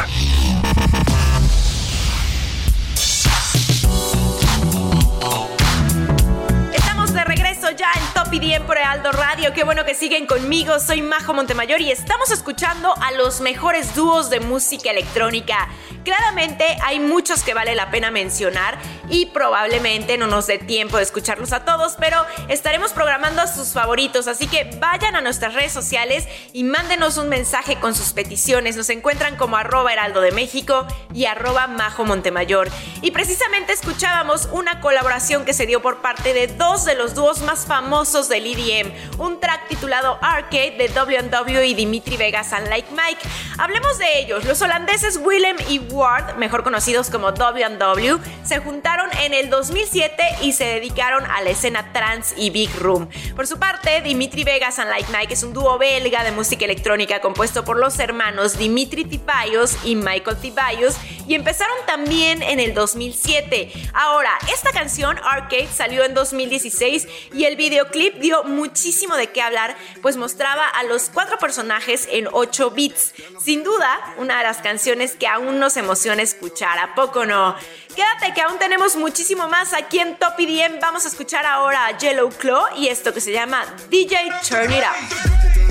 Radio. 9.04 9.52
Qué 9.54 9.62
bueno 9.62 9.84
que 9.84 9.94
siguen 9.94 10.26
conmigo. 10.26 10.80
Soy 10.80 11.02
Majo 11.02 11.32
Montemayor 11.32 11.80
y 11.80 11.90
estamos 11.90 12.30
escuchando 12.32 12.92
a 13.00 13.12
los 13.12 13.40
mejores 13.40 13.94
dúos 13.94 14.28
de 14.28 14.40
música 14.40 14.90
electrónica. 14.90 15.68
Claramente 16.08 16.64
hay 16.86 17.00
muchos 17.00 17.42
que 17.42 17.52
vale 17.52 17.74
la 17.74 17.90
pena 17.90 18.10
mencionar 18.10 18.78
y 19.10 19.26
probablemente 19.26 20.16
no 20.16 20.26
nos 20.26 20.46
dé 20.46 20.56
tiempo 20.56 20.96
de 20.96 21.02
escucharlos 21.02 21.52
a 21.52 21.66
todos, 21.66 21.96
pero 22.00 22.24
estaremos 22.48 22.94
programando 22.94 23.42
a 23.42 23.46
sus 23.46 23.74
favoritos, 23.74 24.26
así 24.26 24.46
que 24.46 24.64
vayan 24.80 25.16
a 25.16 25.20
nuestras 25.20 25.52
redes 25.52 25.72
sociales 25.72 26.26
y 26.54 26.64
mándenos 26.64 27.18
un 27.18 27.28
mensaje 27.28 27.76
con 27.76 27.94
sus 27.94 28.14
peticiones. 28.14 28.74
Nos 28.74 28.88
encuentran 28.88 29.36
como 29.36 29.58
arroba 29.58 29.92
heraldo 29.92 30.22
de 30.22 30.32
México 30.32 30.86
y 31.12 31.26
arroba 31.26 31.66
Majo 31.66 32.06
Montemayor. 32.06 32.70
Y 33.02 33.10
precisamente 33.10 33.74
escuchábamos 33.74 34.48
una 34.50 34.80
colaboración 34.80 35.44
que 35.44 35.52
se 35.52 35.66
dio 35.66 35.82
por 35.82 35.98
parte 35.98 36.32
de 36.32 36.46
dos 36.46 36.86
de 36.86 36.94
los 36.94 37.14
dúos 37.14 37.42
más 37.42 37.66
famosos 37.66 38.30
del 38.30 38.46
EDM, 38.46 38.92
un 39.18 39.40
track 39.40 39.68
titulado 39.68 40.18
Arcade 40.22 40.76
de 40.78 40.88
W&W 40.88 41.66
y 41.66 41.74
Dimitri 41.74 42.16
Vegas 42.16 42.54
and 42.54 42.68
Like 42.68 42.88
Mike. 42.92 43.20
Hablemos 43.58 43.98
de 43.98 44.20
ellos, 44.20 44.46
los 44.46 44.62
holandeses 44.62 45.18
Willem 45.18 45.56
y 45.68 45.78
Ward, 45.98 46.36
mejor 46.36 46.62
conocidos 46.62 47.10
como 47.10 47.32
W&W, 47.32 48.18
se 48.44 48.58
juntaron 48.58 49.10
en 49.20 49.34
el 49.34 49.50
2007 49.50 50.22
y 50.42 50.52
se 50.52 50.64
dedicaron 50.64 51.24
a 51.26 51.42
la 51.42 51.50
escena 51.50 51.92
trance 51.92 52.34
y 52.36 52.50
big 52.50 52.74
room. 52.76 53.08
Por 53.34 53.46
su 53.46 53.58
parte, 53.58 54.00
Dimitri 54.02 54.44
Vegas 54.44 54.78
and 54.78 54.90
Like 54.90 55.10
Mike 55.10 55.34
es 55.34 55.42
un 55.42 55.52
dúo 55.52 55.76
belga 55.78 56.22
de 56.22 56.30
música 56.30 56.64
electrónica 56.64 57.20
compuesto 57.20 57.64
por 57.64 57.78
los 57.78 57.98
hermanos 57.98 58.56
Dimitri 58.56 59.04
Tipayos 59.04 59.76
y 59.84 59.96
Michael 59.96 60.36
Tipayos 60.36 60.96
y 61.26 61.34
empezaron 61.34 61.76
también 61.86 62.42
en 62.42 62.60
el 62.60 62.74
2007. 62.74 63.70
Ahora, 63.92 64.30
esta 64.52 64.72
canción 64.72 65.18
Arcade 65.22 65.68
salió 65.68 66.04
en 66.04 66.14
2016 66.14 67.06
y 67.34 67.44
el 67.44 67.56
videoclip 67.56 68.14
dio 68.16 68.44
muchísimo 68.44 69.16
de 69.16 69.30
qué 69.30 69.42
hablar, 69.42 69.76
pues 70.00 70.16
mostraba 70.16 70.66
a 70.66 70.84
los 70.84 71.10
cuatro 71.10 71.38
personajes 71.38 72.08
en 72.10 72.28
8 72.32 72.70
bits. 72.70 73.14
Sin 73.42 73.62
duda, 73.62 74.14
una 74.16 74.38
de 74.38 74.44
las 74.44 74.58
canciones 74.58 75.16
que 75.16 75.26
aún 75.26 75.58
nos 75.58 75.76
escuchar, 75.92 76.78
¿a 76.78 76.94
poco 76.94 77.24
no? 77.24 77.56
Quédate 77.94 78.34
que 78.34 78.42
aún 78.42 78.58
tenemos 78.58 78.96
muchísimo 78.96 79.48
más 79.48 79.72
aquí 79.72 79.98
en 79.98 80.16
Top 80.18 80.34
EDM. 80.38 80.80
Vamos 80.80 81.04
a 81.04 81.08
escuchar 81.08 81.46
ahora 81.46 81.86
a 81.86 81.98
Yellow 81.98 82.30
Claw 82.30 82.66
y 82.76 82.88
esto 82.88 83.12
que 83.12 83.20
se 83.20 83.32
llama 83.32 83.64
DJ 83.90 84.30
Turn 84.48 84.70
It 84.72 84.82
Up. 84.82 85.67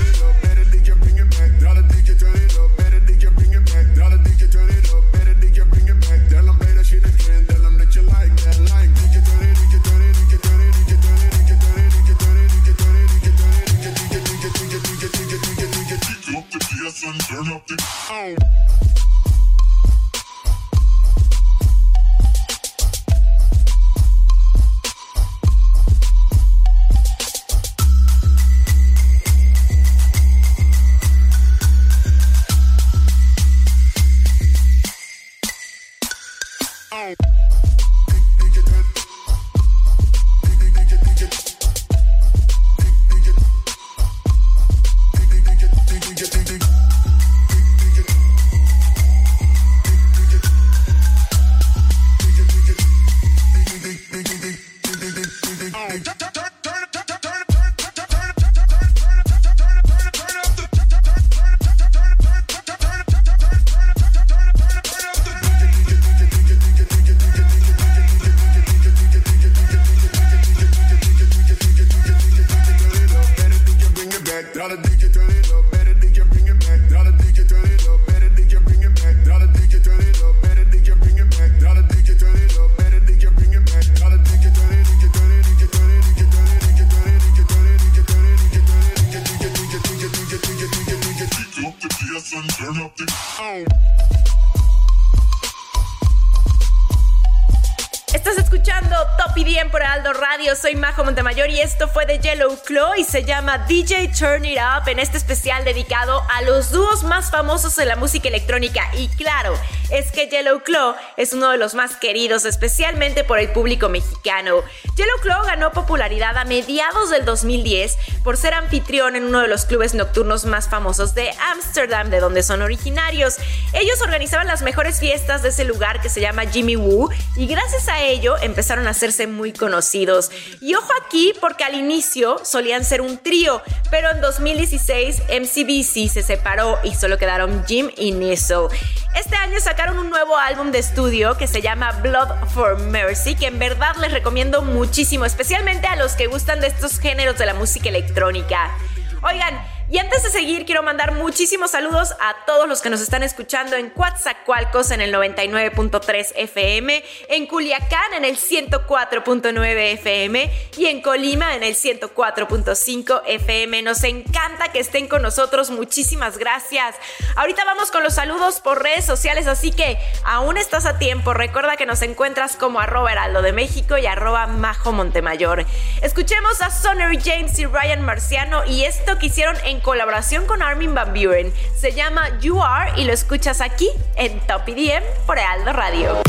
EDM 99.98 100.02
por 100.02 100.08
Aldo 100.08 100.12
Radio, 100.12 100.54
soy 100.56 100.76
Majo 100.76 101.04
Montemayor 101.04 101.50
y 101.50 101.60
esto 101.60 101.88
fue 101.88 102.06
de 102.06 102.18
Yellow 102.18 102.56
Claw 102.64 102.94
y 102.96 103.04
se 103.04 103.24
llama 103.24 103.58
DJ 103.58 104.08
Turn 104.08 104.44
It 104.44 104.58
Up 104.58 104.88
en 104.88 104.98
este 104.98 105.16
especial 105.16 105.64
dedicado 105.64 106.22
a 106.30 106.42
los 106.42 106.70
dúos 106.70 107.04
más 107.04 107.30
famosos 107.30 107.76
de 107.76 107.84
la 107.84 107.96
música 107.96 108.28
electrónica 108.28 108.90
y 108.96 109.08
claro, 109.08 109.54
es 109.90 110.10
que 110.10 110.28
Yellow 110.28 110.60
Claw 110.62 110.94
es 111.16 111.32
uno 111.32 111.50
de 111.50 111.58
los 111.58 111.74
más 111.74 111.96
queridos 111.96 112.44
especialmente 112.44 113.24
por 113.24 113.38
el 113.38 113.50
público 113.50 113.88
mexicano. 113.88 114.62
Yellow 114.96 115.18
Claw 115.22 115.44
ganó 115.44 115.72
popularidad 115.72 116.36
a 116.36 116.44
mediados 116.44 117.10
del 117.10 117.24
2010 117.24 117.96
por 118.22 118.36
ser 118.36 118.54
anfitrión 118.54 119.16
en 119.16 119.24
uno 119.24 119.40
de 119.40 119.48
los 119.48 119.64
clubes 119.64 119.94
nocturnos 119.94 120.44
más 120.44 120.68
famosos 120.68 121.14
de 121.14 121.30
Ámsterdam, 121.52 122.10
de 122.10 122.20
donde 122.20 122.42
son 122.42 122.62
originarios. 122.62 123.36
Ellos 123.72 124.00
organizaban 124.02 124.46
las 124.46 124.62
mejores 124.62 125.00
fiestas 125.00 125.42
de 125.42 125.48
ese 125.50 125.64
lugar 125.64 126.00
que 126.00 126.08
se 126.08 126.20
llama 126.20 126.46
Jimmy 126.46 126.76
Woo 126.76 127.10
y 127.36 127.46
gracias 127.46 127.88
a 127.88 128.02
ello 128.02 128.36
empezaron 128.40 128.86
a 128.86 128.90
hacerse 128.90 129.26
muy 129.26 129.52
conocidos. 129.52 129.87
Y 129.94 130.74
ojo 130.74 130.88
aquí 131.04 131.32
porque 131.40 131.64
al 131.64 131.74
inicio 131.74 132.38
solían 132.44 132.84
ser 132.84 133.00
un 133.00 133.18
trío, 133.18 133.62
pero 133.90 134.10
en 134.10 134.20
2016 134.20 135.22
MCBC 135.28 136.12
se 136.12 136.22
separó 136.22 136.78
y 136.84 136.94
solo 136.94 137.18
quedaron 137.18 137.64
Jim 137.66 137.90
y 137.96 138.12
Nizzle. 138.12 138.68
Este 139.14 139.36
año 139.36 139.58
sacaron 139.60 139.98
un 139.98 140.10
nuevo 140.10 140.36
álbum 140.36 140.70
de 140.70 140.78
estudio 140.78 141.36
que 141.36 141.46
se 141.46 141.62
llama 141.62 141.92
Blood 142.02 142.48
for 142.54 142.78
Mercy, 142.78 143.34
que 143.34 143.46
en 143.46 143.58
verdad 143.58 143.96
les 143.96 144.12
recomiendo 144.12 144.62
muchísimo, 144.62 145.24
especialmente 145.24 145.86
a 145.86 145.96
los 145.96 146.12
que 146.12 146.26
gustan 146.26 146.60
de 146.60 146.68
estos 146.68 146.98
géneros 146.98 147.38
de 147.38 147.46
la 147.46 147.54
música 147.54 147.88
electrónica. 147.88 148.76
Oigan, 149.22 149.58
y 149.90 149.98
antes 149.98 150.22
de 150.22 150.30
seguir, 150.30 150.66
quiero 150.66 150.82
mandar 150.82 151.12
muchísimos 151.12 151.70
saludos 151.70 152.12
a 152.20 152.44
todos 152.44 152.68
los 152.68 152.82
que 152.82 152.90
nos 152.90 153.00
están 153.00 153.22
escuchando 153.22 153.76
en 153.76 153.88
Coatzacoalcos 153.88 154.90
en 154.90 155.00
el 155.00 155.14
99.3 155.14 156.32
FM, 156.36 157.02
en 157.28 157.46
Culiacán 157.46 158.12
en 158.14 158.24
el 158.26 158.36
104.9 158.36 159.92
FM 159.94 160.52
y 160.76 160.86
en 160.86 161.00
Colima 161.00 161.54
en 161.54 161.62
el 161.62 161.74
104.5 161.74 163.22
FM. 163.26 163.82
Nos 163.82 164.04
encanta 164.04 164.70
que 164.72 164.80
estén 164.80 165.08
con 165.08 165.22
nosotros. 165.22 165.70
Muchísimas 165.70 166.36
gracias. 166.36 166.94
Ahorita 167.36 167.64
vamos 167.64 167.90
con 167.90 168.02
los 168.02 168.14
saludos 168.14 168.60
por 168.60 168.82
redes 168.82 169.06
sociales, 169.06 169.46
así 169.46 169.70
que 169.70 169.96
aún 170.22 170.58
estás 170.58 170.84
a 170.84 170.98
tiempo. 170.98 171.32
Recuerda 171.32 171.76
que 171.76 171.86
nos 171.86 172.02
encuentras 172.02 172.56
como 172.56 172.80
arroba 172.80 173.12
heraldo 173.12 173.40
de 173.40 173.52
México 173.52 173.96
y 173.96 174.06
arroba 174.06 174.46
majo 174.46 174.92
Montemayor. 174.92 175.64
Escuchemos 176.02 176.60
a 176.60 176.70
Sonny 176.70 177.18
James 177.24 177.58
y 177.58 177.66
Ryan 177.66 178.02
Marciano 178.02 178.64
y 178.66 178.84
esto 178.84 179.18
que 179.18 179.26
hicieron 179.26 179.56
en 179.64 179.77
colaboración 179.80 180.46
con 180.46 180.62
Armin 180.62 180.94
Van 180.94 181.12
Buren. 181.12 181.52
Se 181.76 181.92
llama 181.92 182.38
You 182.40 182.62
Are 182.62 182.92
y 183.00 183.04
lo 183.04 183.12
escuchas 183.12 183.60
aquí 183.60 183.88
en 184.16 184.40
Top 184.46 184.62
EDM 184.66 185.02
por 185.26 185.38
Heraldo 185.38 185.72
Radio. 185.72 186.22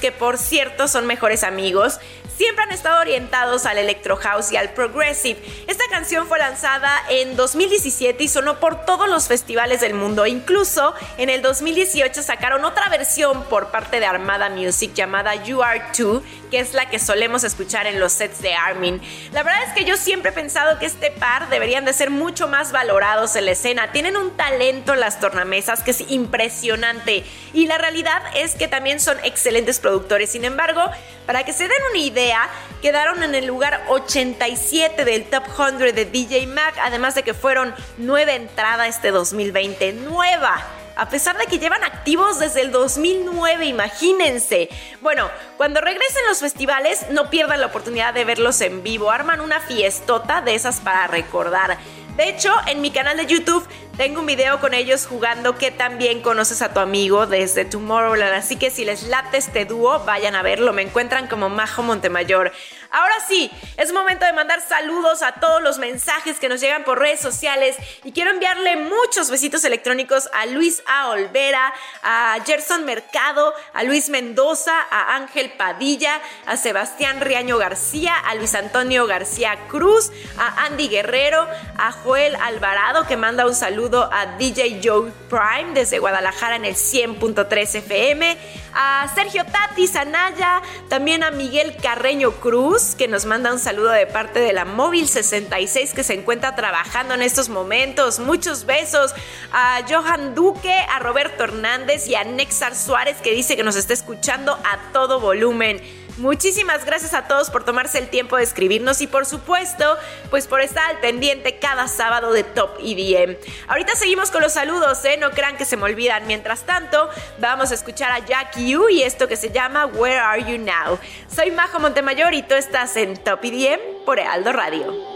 Que 0.00 0.12
por 0.12 0.38
cierto 0.38 0.86
son 0.86 1.06
mejores 1.06 1.42
amigos, 1.42 1.98
siempre 2.36 2.64
han 2.64 2.72
estado 2.72 3.00
orientados 3.00 3.64
al 3.64 3.78
electro 3.78 4.16
house 4.16 4.52
y 4.52 4.56
al 4.56 4.70
progressive. 4.70 5.40
Esta 5.66 5.84
canción 5.90 6.26
fue 6.26 6.38
lanzada 6.38 6.92
en 7.08 7.36
2017 7.36 8.22
y 8.22 8.28
sonó 8.28 8.60
por 8.60 8.84
todos 8.84 9.08
los 9.08 9.28
festivales 9.28 9.80
del 9.80 9.94
mundo, 9.94 10.26
incluso 10.26 10.94
en 11.16 11.30
el 11.30 11.42
2018 11.42 12.22
sacaron 12.22 12.64
otra 12.64 12.88
versión 12.90 13.44
por 13.44 13.70
parte 13.70 13.98
de 13.98 14.06
Armada 14.06 14.50
Music 14.50 14.92
llamada 14.94 15.34
You 15.34 15.62
Are 15.62 15.82
Too, 15.96 16.22
que 16.50 16.60
es 16.60 16.74
la 16.74 16.88
que 16.88 16.98
solemos 16.98 17.44
escuchar 17.44 17.86
en 17.86 18.00
los 18.00 18.12
sets 18.12 18.40
de 18.42 18.54
Armin. 18.54 19.00
La 19.32 19.42
verdad 19.42 19.62
es 19.64 19.72
que 19.72 19.84
yo 19.84 19.96
siempre 19.96 20.30
he 20.30 20.34
pensado 20.34 20.78
que 20.78 20.86
este 20.86 21.10
par 21.10 21.48
deberían 21.48 21.84
de 21.84 21.92
ser 21.92 22.10
mucho 22.10 22.48
más 22.48 22.72
valorados 22.72 23.36
en 23.36 23.46
la 23.46 23.52
escena. 23.52 23.92
Tienen 23.92 24.16
un 24.16 24.36
talento 24.36 24.94
en 24.94 25.00
las 25.00 25.20
tornamesas 25.20 25.82
que 25.82 25.90
es 25.90 26.02
impresionante 26.08 27.24
y 27.52 27.66
la 27.66 27.78
realidad 27.78 28.22
es 28.34 28.54
que 28.54 28.68
también 28.68 29.00
son 29.00 29.16
excelentes 29.24 29.80
productores. 29.80 30.30
Sin 30.30 30.44
embargo, 30.44 30.82
para 31.26 31.44
que 31.44 31.52
se 31.52 31.68
den 31.68 31.82
una 31.90 31.98
idea, 31.98 32.48
quedaron 32.82 33.22
en 33.22 33.34
el 33.34 33.46
lugar 33.46 33.84
87 33.88 35.04
del 35.04 35.24
Top 35.24 35.44
100 35.56 35.94
de 35.94 36.04
DJ 36.04 36.46
Mag, 36.46 36.74
además 36.82 37.14
de 37.14 37.22
que 37.22 37.34
fueron 37.34 37.74
nueva 37.96 38.32
entrada 38.32 38.86
este 38.86 39.10
2020. 39.10 39.92
Nueva 39.94 40.64
a 40.96 41.10
pesar 41.10 41.36
de 41.36 41.44
que 41.46 41.58
llevan 41.58 41.84
activos 41.84 42.38
desde 42.38 42.62
el 42.62 42.72
2009, 42.72 43.66
imagínense. 43.66 44.70
Bueno, 45.02 45.30
cuando 45.58 45.82
regresen 45.82 46.22
los 46.26 46.38
festivales, 46.38 47.06
no 47.10 47.28
pierdan 47.28 47.60
la 47.60 47.66
oportunidad 47.66 48.14
de 48.14 48.24
verlos 48.24 48.62
en 48.62 48.82
vivo. 48.82 49.10
Arman 49.10 49.42
una 49.42 49.60
fiestota 49.60 50.40
de 50.40 50.54
esas 50.54 50.80
para 50.80 51.06
recordar. 51.06 51.76
De 52.16 52.30
hecho, 52.30 52.50
en 52.66 52.80
mi 52.80 52.90
canal 52.90 53.18
de 53.18 53.26
YouTube 53.26 53.68
tengo 53.98 54.20
un 54.20 54.26
video 54.26 54.58
con 54.58 54.72
ellos 54.72 55.06
jugando 55.06 55.58
que 55.58 55.70
también 55.70 56.22
conoces 56.22 56.62
a 56.62 56.72
tu 56.72 56.80
amigo 56.80 57.26
desde 57.26 57.66
Tomorrowland. 57.66 58.32
Así 58.32 58.56
que 58.56 58.70
si 58.70 58.86
les 58.86 59.02
late 59.02 59.36
este 59.36 59.66
dúo, 59.66 60.02
vayan 60.06 60.34
a 60.34 60.42
verlo. 60.42 60.72
Me 60.72 60.80
encuentran 60.80 61.26
como 61.26 61.50
Majo 61.50 61.82
Montemayor. 61.82 62.52
Ahora 62.90 63.14
sí, 63.26 63.50
es 63.76 63.92
momento 63.92 64.24
de 64.24 64.32
mandar 64.32 64.60
saludos 64.60 65.22
a 65.22 65.32
todos 65.32 65.62
los 65.62 65.78
mensajes 65.78 66.38
que 66.38 66.48
nos 66.48 66.60
llegan 66.60 66.84
por 66.84 66.98
redes 66.98 67.20
sociales 67.20 67.76
y 68.04 68.12
quiero 68.12 68.30
enviarle 68.30 68.76
muchos 68.76 69.30
besitos 69.30 69.64
electrónicos 69.64 70.28
a 70.32 70.46
Luis 70.46 70.82
A. 70.86 71.08
Olvera, 71.08 71.72
a 72.02 72.38
Gerson 72.44 72.84
Mercado, 72.84 73.52
a 73.72 73.82
Luis 73.82 74.08
Mendoza, 74.08 74.74
a 74.90 75.16
Ángel 75.16 75.52
Padilla, 75.52 76.20
a 76.46 76.56
Sebastián 76.56 77.20
Riaño 77.20 77.58
García, 77.58 78.14
a 78.16 78.34
Luis 78.34 78.54
Antonio 78.54 79.06
García 79.06 79.58
Cruz, 79.68 80.12
a 80.38 80.64
Andy 80.64 80.88
Guerrero, 80.88 81.46
a 81.78 81.92
Joel 81.92 82.36
Alvarado 82.36 83.06
que 83.06 83.16
manda 83.16 83.46
un 83.46 83.54
saludo 83.54 84.08
a 84.12 84.36
DJ 84.36 84.80
Joe 84.82 85.10
Prime 85.28 85.74
desde 85.74 85.98
Guadalajara 85.98 86.56
en 86.56 86.64
el 86.64 86.74
100.3 86.74 87.74
FM, 87.76 88.36
a 88.74 89.10
Sergio 89.14 89.44
Tati 89.44 89.86
Sanaya, 89.86 90.62
también 90.88 91.22
a 91.22 91.30
Miguel 91.30 91.76
Carreño 91.80 92.32
Cruz 92.32 92.75
que 92.76 93.08
nos 93.08 93.24
manda 93.24 93.52
un 93.52 93.58
saludo 93.58 93.88
de 93.88 94.06
parte 94.06 94.38
de 94.38 94.52
la 94.52 94.66
Móvil 94.66 95.08
66 95.08 95.94
que 95.94 96.04
se 96.04 96.12
encuentra 96.12 96.54
trabajando 96.54 97.14
en 97.14 97.22
estos 97.22 97.48
momentos. 97.48 98.18
Muchos 98.18 98.66
besos 98.66 99.14
a 99.50 99.80
Johan 99.88 100.34
Duque, 100.34 100.74
a 100.92 100.98
Roberto 100.98 101.44
Hernández 101.44 102.06
y 102.06 102.16
a 102.16 102.24
Nexar 102.24 102.76
Suárez 102.76 103.16
que 103.22 103.32
dice 103.32 103.56
que 103.56 103.62
nos 103.62 103.76
está 103.76 103.94
escuchando 103.94 104.52
a 104.52 104.92
todo 104.92 105.20
volumen. 105.20 105.80
Muchísimas 106.16 106.86
gracias 106.86 107.12
a 107.12 107.28
todos 107.28 107.50
por 107.50 107.64
tomarse 107.64 107.98
el 107.98 108.08
tiempo 108.08 108.38
de 108.38 108.42
escribirnos 108.42 109.02
y 109.02 109.06
por 109.06 109.26
supuesto, 109.26 109.98
pues 110.30 110.46
por 110.46 110.62
estar 110.62 110.84
al 110.86 111.00
pendiente 111.00 111.58
cada 111.58 111.88
sábado 111.88 112.32
de 112.32 112.42
Top 112.42 112.78
EDM. 112.80 113.36
Ahorita 113.68 113.94
seguimos 113.94 114.30
con 114.30 114.40
los 114.40 114.54
saludos, 114.54 115.04
¿eh? 115.04 115.18
No 115.18 115.30
crean 115.32 115.58
que 115.58 115.66
se 115.66 115.76
me 115.76 115.84
olvidan. 115.84 116.26
Mientras 116.26 116.62
tanto, 116.62 117.10
vamos 117.38 117.70
a 117.70 117.74
escuchar 117.74 118.12
a 118.12 118.20
Jack 118.20 118.56
Yu 118.56 118.88
y 118.88 119.02
esto 119.02 119.28
que 119.28 119.36
se 119.36 119.50
llama 119.50 119.86
Where 119.86 120.18
Are 120.18 120.42
You 120.42 120.58
Now. 120.58 120.98
Soy 121.34 121.50
Majo 121.50 121.80
Montemayor 121.80 122.32
y 122.32 122.42
tú 122.42 122.54
estás 122.54 122.96
en 122.96 123.16
Top 123.16 123.44
EDM 123.44 124.04
por 124.06 124.18
Aldo 124.18 124.52
Radio. 124.52 125.15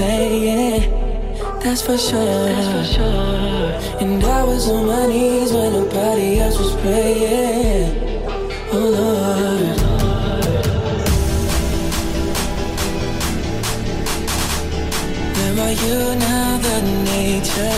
Everybody 0.00 0.50
else 0.50 0.98
was 0.98 1.34
playing. 1.34 1.60
That's 1.60 1.82
for 1.82 1.98
sure. 1.98 3.18
And 4.00 4.24
I 4.24 4.44
was 4.44 4.68
on 4.68 4.86
my 4.86 5.06
knees 5.06 5.52
when 5.52 5.72
nobody 5.72 6.38
else 6.40 6.58
was 6.58 6.74
praying. 6.76 7.96
Oh 8.72 8.90
Lord. 8.96 9.78
Where 15.36 15.66
are 15.66 15.72
you 15.72 15.98
now 16.18 16.48
need 17.04 17.46
you? 17.46 17.72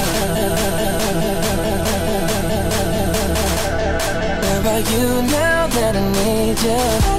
Where 4.40 4.62
are 4.72 4.80
you 4.80 5.06
now 5.30 5.66
that? 5.66 5.96
I 5.96 5.98
need 6.12 6.58
you, 6.62 7.09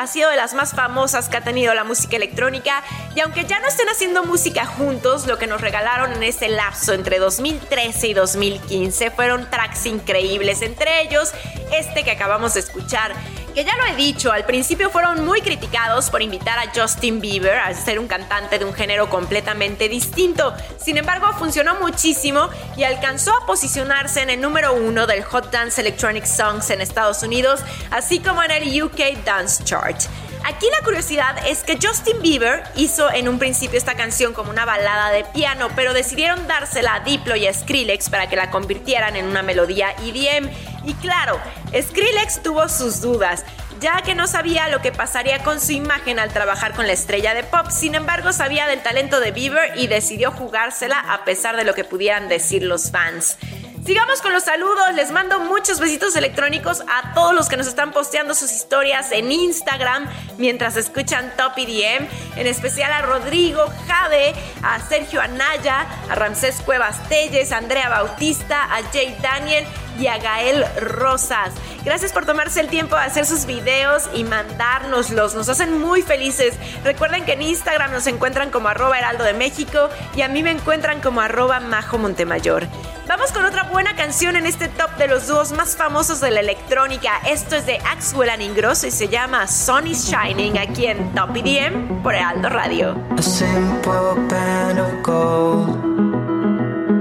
ha 0.00 0.06
sido 0.06 0.30
de 0.30 0.36
las 0.36 0.54
más 0.54 0.72
famosas 0.72 1.28
que 1.28 1.36
ha 1.36 1.42
tenido 1.42 1.74
la 1.74 1.84
música 1.84 2.16
electrónica. 2.16 2.82
Y 3.14 3.20
aunque 3.20 3.44
ya 3.44 3.60
no 3.60 3.68
estén 3.68 3.86
haciendo 3.90 4.24
música 4.24 4.64
juntos, 4.64 5.26
lo 5.26 5.36
que 5.36 5.46
nos 5.46 5.60
regalaron 5.60 6.10
en 6.14 6.22
ese 6.22 6.48
lapso 6.48 6.94
entre 6.94 7.18
2013 7.18 8.08
y 8.08 8.14
2015 8.14 9.10
fueron 9.10 9.50
tracks 9.50 9.84
increíbles. 9.84 10.62
Entre 10.62 11.02
ellos, 11.02 11.32
este 11.70 12.02
que 12.02 12.12
acabamos 12.12 12.54
de 12.54 12.60
escuchar 12.60 13.12
que 13.50 13.64
ya 13.64 13.76
lo 13.76 13.86
he 13.86 13.96
dicho, 13.96 14.32
al 14.32 14.44
principio 14.44 14.90
fueron 14.90 15.24
muy 15.24 15.40
criticados 15.40 16.10
por 16.10 16.22
invitar 16.22 16.58
a 16.58 16.72
Justin 16.74 17.20
Bieber 17.20 17.58
a 17.58 17.72
ser 17.74 17.98
un 17.98 18.06
cantante 18.06 18.58
de 18.58 18.64
un 18.64 18.74
género 18.74 19.10
completamente 19.10 19.88
distinto. 19.88 20.54
Sin 20.78 20.96
embargo, 20.96 21.26
funcionó 21.38 21.74
muchísimo 21.76 22.48
y 22.76 22.84
alcanzó 22.84 23.34
a 23.34 23.46
posicionarse 23.46 24.22
en 24.22 24.30
el 24.30 24.40
número 24.40 24.74
uno 24.74 25.06
del 25.06 25.24
Hot 25.24 25.50
Dance 25.50 25.80
Electronic 25.80 26.24
Songs 26.24 26.70
en 26.70 26.80
Estados 26.80 27.22
Unidos, 27.22 27.60
así 27.90 28.20
como 28.20 28.42
en 28.42 28.50
el 28.50 28.82
UK 28.82 29.24
Dance 29.24 29.64
Chart. 29.64 30.00
Aquí 30.44 30.66
la 30.70 30.82
curiosidad 30.82 31.36
es 31.46 31.62
que 31.62 31.78
Justin 31.80 32.22
Bieber 32.22 32.62
hizo 32.74 33.10
en 33.12 33.28
un 33.28 33.38
principio 33.38 33.76
esta 33.76 33.94
canción 33.94 34.32
como 34.32 34.50
una 34.50 34.64
balada 34.64 35.10
de 35.10 35.22
piano, 35.24 35.68
pero 35.76 35.92
decidieron 35.92 36.46
dársela 36.48 36.94
a 36.94 37.00
Diplo 37.00 37.36
y 37.36 37.46
a 37.46 37.52
Skrillex 37.52 38.08
para 38.08 38.28
que 38.28 38.36
la 38.36 38.50
convirtieran 38.50 39.16
en 39.16 39.26
una 39.26 39.42
melodía 39.42 39.94
EDM. 40.02 40.48
Y 40.84 40.94
claro, 40.94 41.38
Skrillex 41.78 42.42
tuvo 42.42 42.68
sus 42.68 43.00
dudas, 43.00 43.44
ya 43.80 44.02
que 44.02 44.14
no 44.14 44.26
sabía 44.26 44.68
lo 44.68 44.80
que 44.80 44.92
pasaría 44.92 45.42
con 45.42 45.60
su 45.60 45.72
imagen 45.72 46.18
al 46.18 46.32
trabajar 46.32 46.74
con 46.74 46.86
la 46.86 46.92
estrella 46.92 47.34
de 47.34 47.44
pop. 47.44 47.70
Sin 47.70 47.94
embargo, 47.94 48.32
sabía 48.32 48.66
del 48.66 48.82
talento 48.82 49.20
de 49.20 49.32
Bieber 49.32 49.78
y 49.78 49.86
decidió 49.86 50.30
jugársela 50.32 50.98
a 50.98 51.24
pesar 51.24 51.56
de 51.56 51.64
lo 51.64 51.74
que 51.74 51.84
pudieran 51.84 52.28
decir 52.28 52.62
los 52.62 52.90
fans. 52.90 53.36
Sigamos 53.84 54.20
con 54.20 54.32
los 54.34 54.44
saludos, 54.44 54.94
les 54.94 55.10
mando 55.10 55.40
muchos 55.40 55.80
besitos 55.80 56.14
electrónicos 56.14 56.82
a 56.82 57.14
todos 57.14 57.34
los 57.34 57.48
que 57.48 57.56
nos 57.56 57.66
están 57.66 57.92
posteando 57.92 58.34
sus 58.34 58.52
historias 58.52 59.10
en 59.10 59.32
Instagram 59.32 60.06
mientras 60.36 60.76
escuchan 60.76 61.32
Top 61.36 61.52
EDM, 61.56 62.06
en 62.36 62.46
especial 62.46 62.92
a 62.92 63.00
Rodrigo, 63.00 63.64
Jade, 63.86 64.34
a 64.62 64.78
Sergio 64.86 65.22
Anaya, 65.22 65.86
a 66.10 66.14
Ramsés 66.14 66.60
Cuevas 66.60 67.08
Telles, 67.08 67.52
a 67.52 67.56
Andrea 67.56 67.88
Bautista, 67.88 68.64
a 68.64 68.82
Jay 68.92 69.16
Daniel 69.22 69.64
y 70.00 70.08
a 70.08 70.18
Gael 70.18 70.64
Rosas. 70.80 71.52
Gracias 71.84 72.12
por 72.12 72.26
tomarse 72.26 72.60
el 72.60 72.68
tiempo 72.68 72.96
de 72.96 73.02
hacer 73.02 73.26
sus 73.26 73.46
videos 73.46 74.08
y 74.14 74.24
mandárnoslos. 74.24 75.34
Nos 75.34 75.48
hacen 75.48 75.78
muy 75.78 76.02
felices. 76.02 76.54
Recuerden 76.84 77.24
que 77.24 77.34
en 77.34 77.42
Instagram 77.42 77.92
nos 77.92 78.06
encuentran 78.06 78.50
como 78.50 78.68
arroba 78.68 78.98
heraldo 78.98 79.24
de 79.24 79.34
México 79.34 79.88
y 80.16 80.22
a 80.22 80.28
mí 80.28 80.42
me 80.42 80.50
encuentran 80.50 81.00
como 81.00 81.20
arroba 81.20 81.60
majo 81.60 81.98
Montemayor. 81.98 82.66
Vamos 83.10 83.32
con 83.32 83.44
otra 83.44 83.64
buena 83.64 83.96
canción 83.96 84.36
en 84.36 84.46
este 84.46 84.68
top 84.68 84.90
de 84.96 85.08
los 85.08 85.26
dúos 85.26 85.50
más 85.50 85.76
famosos 85.76 86.20
de 86.20 86.30
la 86.30 86.40
electrónica. 86.40 87.10
Esto 87.26 87.56
es 87.56 87.66
de 87.66 87.78
Axwell 87.78 88.30
and 88.30 88.42
Ingrosso 88.42 88.86
y 88.86 88.92
se 88.92 89.08
llama 89.08 89.48
Sun 89.48 89.86
Shining 89.86 90.58
aquí 90.58 90.86
en 90.86 91.12
Top 91.12 91.34
EDM 91.34 92.02
por 92.04 92.14
Heraldo 92.14 92.48
Radio. 92.50 92.96
A 93.18 93.22
simple 93.22 94.14
band 94.28 94.78
of 94.78 95.02
gold 95.02 95.76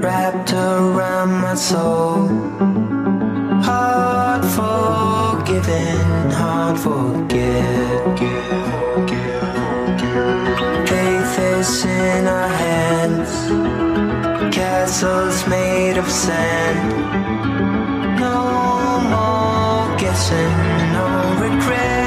wrapped 0.01 0.51
around 0.53 1.41
my 1.41 1.55
soul. 1.55 2.78
Hard 3.67 4.43
forgiven, 4.57 6.31
hard 6.31 6.79
forget. 6.79 8.19
Faith 10.87 11.39
is 11.39 11.85
in 11.85 12.27
our 12.27 12.47
hands, 12.47 13.31
castles 14.55 15.47
made 15.47 15.97
of 15.97 16.09
sand. 16.09 16.79
No 18.19 18.37
more 19.13 19.97
guessing, 19.97 20.55
no 20.93 21.07
regrets. 21.41 21.98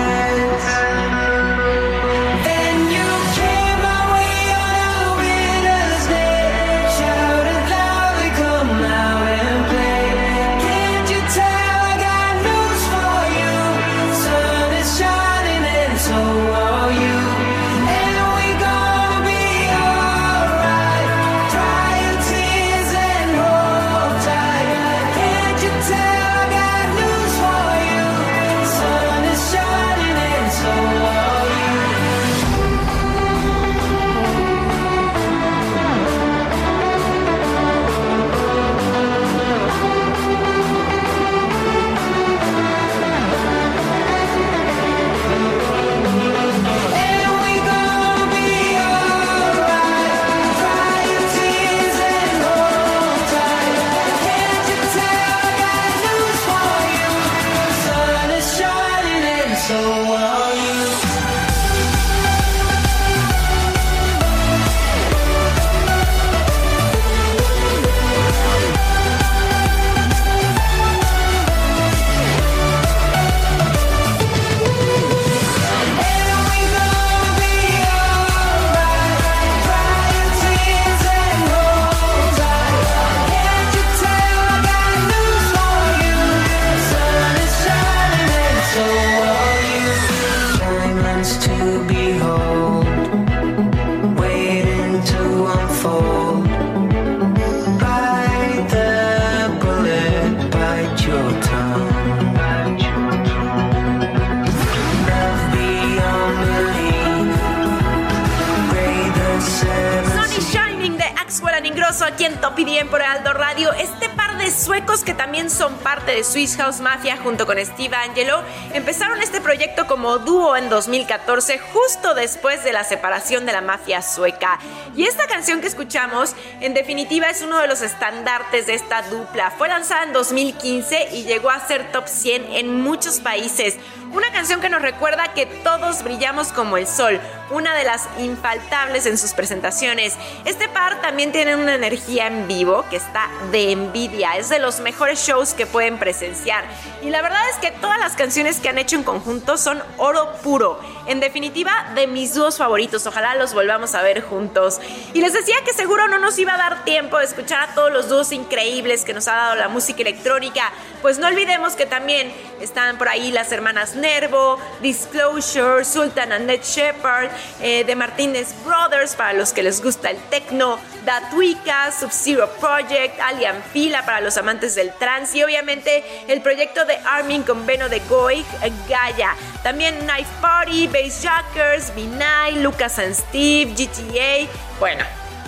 Aquí 112.00 112.24
en 112.24 112.40
Top 112.40 112.58
IDM 112.58 112.88
por 112.88 113.02
Aldo 113.02 113.34
Radio. 113.34 113.70
Este 113.74 114.08
par 114.08 114.38
de 114.38 114.50
suecos 114.50 115.04
que 115.04 115.12
también 115.12 115.50
son 115.50 115.74
parte 115.74 116.12
de 116.12 116.24
Swiss 116.24 116.56
House 116.56 116.80
Mafia 116.80 117.18
junto 117.18 117.44
con 117.44 117.62
Steve 117.62 117.94
Angelo 117.94 118.42
empezaron 118.72 119.20
este 119.20 119.42
proyecto 119.42 119.86
como 119.86 120.18
dúo 120.18 120.56
en 120.56 120.70
2014 120.70 121.58
justo 121.58 122.14
después 122.14 122.64
de 122.64 122.72
la 122.72 122.84
separación 122.84 123.44
de 123.44 123.52
la 123.52 123.60
mafia 123.60 124.00
sueca. 124.00 124.58
Y 124.96 125.04
esta 125.04 125.26
canción 125.26 125.60
que 125.60 125.66
escuchamos 125.66 126.34
en 126.60 126.72
definitiva 126.72 127.28
es 127.28 127.42
uno 127.42 127.58
de 127.58 127.68
los 127.68 127.82
estandartes 127.82 128.66
de 128.66 128.74
esta 128.74 129.02
dupla. 129.02 129.50
Fue 129.50 129.68
lanzada 129.68 130.04
en 130.04 130.14
2015 130.14 131.10
y 131.12 131.24
llegó 131.24 131.50
a 131.50 131.60
ser 131.60 131.92
top 131.92 132.08
100 132.08 132.52
en 132.54 132.80
muchos 132.80 133.20
países. 133.20 133.76
Una 134.12 134.30
canción 134.30 134.60
que 134.60 134.68
nos 134.68 134.82
recuerda 134.82 135.32
que 135.32 135.46
todos 135.46 136.02
brillamos 136.02 136.48
como 136.48 136.76
el 136.76 136.86
sol, 136.86 137.18
una 137.50 137.74
de 137.74 137.84
las 137.84 138.06
infaltables 138.18 139.06
en 139.06 139.16
sus 139.16 139.32
presentaciones. 139.32 140.16
Este 140.44 140.68
par 140.68 141.00
también 141.00 141.32
tiene 141.32 141.56
una 141.56 141.74
energía 141.74 142.26
en 142.26 142.46
vivo 142.46 142.84
que 142.90 142.96
está 142.96 143.30
de 143.50 143.72
envidia, 143.72 144.36
es 144.36 144.50
de 144.50 144.58
los 144.58 144.80
mejores 144.80 145.18
shows 145.18 145.54
que 145.54 145.64
pueden 145.64 145.96
presenciar. 145.96 146.64
Y 147.02 147.08
la 147.08 147.22
verdad 147.22 147.40
es 147.50 147.56
que 147.56 147.70
todas 147.70 147.98
las 147.98 148.12
canciones 148.12 148.60
que 148.60 148.68
han 148.68 148.76
hecho 148.76 148.96
en 148.96 149.02
conjunto 149.02 149.56
son 149.56 149.82
oro 149.96 150.30
puro. 150.42 150.78
En 151.06 151.20
definitiva, 151.20 151.72
de 151.94 152.06
mis 152.06 152.34
dúos 152.34 152.58
favoritos, 152.58 153.06
ojalá 153.06 153.34
los 153.34 153.54
volvamos 153.54 153.94
a 153.94 154.02
ver 154.02 154.20
juntos. 154.20 154.78
Y 155.14 155.22
les 155.22 155.32
decía 155.32 155.56
que 155.64 155.72
seguro 155.72 156.06
no 156.08 156.18
nos 156.18 156.38
iba 156.38 156.52
a 156.52 156.58
dar 156.58 156.84
tiempo 156.84 157.16
de 157.16 157.24
escuchar 157.24 157.70
a 157.70 157.74
todos 157.74 157.90
los 157.90 158.10
dúos 158.10 158.30
increíbles 158.32 159.06
que 159.06 159.14
nos 159.14 159.26
ha 159.26 159.36
dado 159.36 159.54
la 159.54 159.68
música 159.68 160.02
electrónica, 160.02 160.70
pues 161.00 161.18
no 161.18 161.28
olvidemos 161.28 161.74
que 161.74 161.86
también 161.86 162.32
están 162.60 162.98
por 162.98 163.08
ahí 163.08 163.32
las 163.32 163.50
hermanas 163.52 163.96
Nervo, 164.02 164.58
Disclosure, 164.80 165.84
Sultan 165.84 166.32
and 166.32 166.46
Ned 166.46 166.62
Shepard, 166.62 167.30
eh, 167.60 167.84
de 167.84 167.94
Martínez 167.94 168.48
Brothers 168.64 169.14
para 169.14 169.32
los 169.32 169.52
que 169.52 169.62
les 169.62 169.82
gusta 169.82 170.10
el 170.10 170.18
techno, 170.24 170.78
Datuica, 171.06 171.90
Sub-Zero 171.92 172.50
Project, 172.60 173.18
Alien 173.20 173.62
Fila 173.72 174.04
para 174.04 174.20
los 174.20 174.36
amantes 174.36 174.74
del 174.74 174.92
trance 174.94 175.38
y 175.38 175.42
obviamente 175.44 176.04
el 176.28 176.42
proyecto 176.42 176.84
de 176.84 176.98
Armin 177.04 177.44
con 177.44 177.64
Beno 177.64 177.88
de 177.88 178.00
Goig, 178.00 178.44
eh, 178.62 178.72
Gaia. 178.88 179.36
También 179.62 179.96
Knife 180.00 180.30
Party, 180.40 180.88
Bass 180.88 181.22
Jackers, 181.22 181.94
Vinay, 181.94 182.56
Lucas 182.56 182.98
and 182.98 183.14
Steve, 183.14 183.72
GTA. 183.72 184.50
Bueno, 184.80 185.04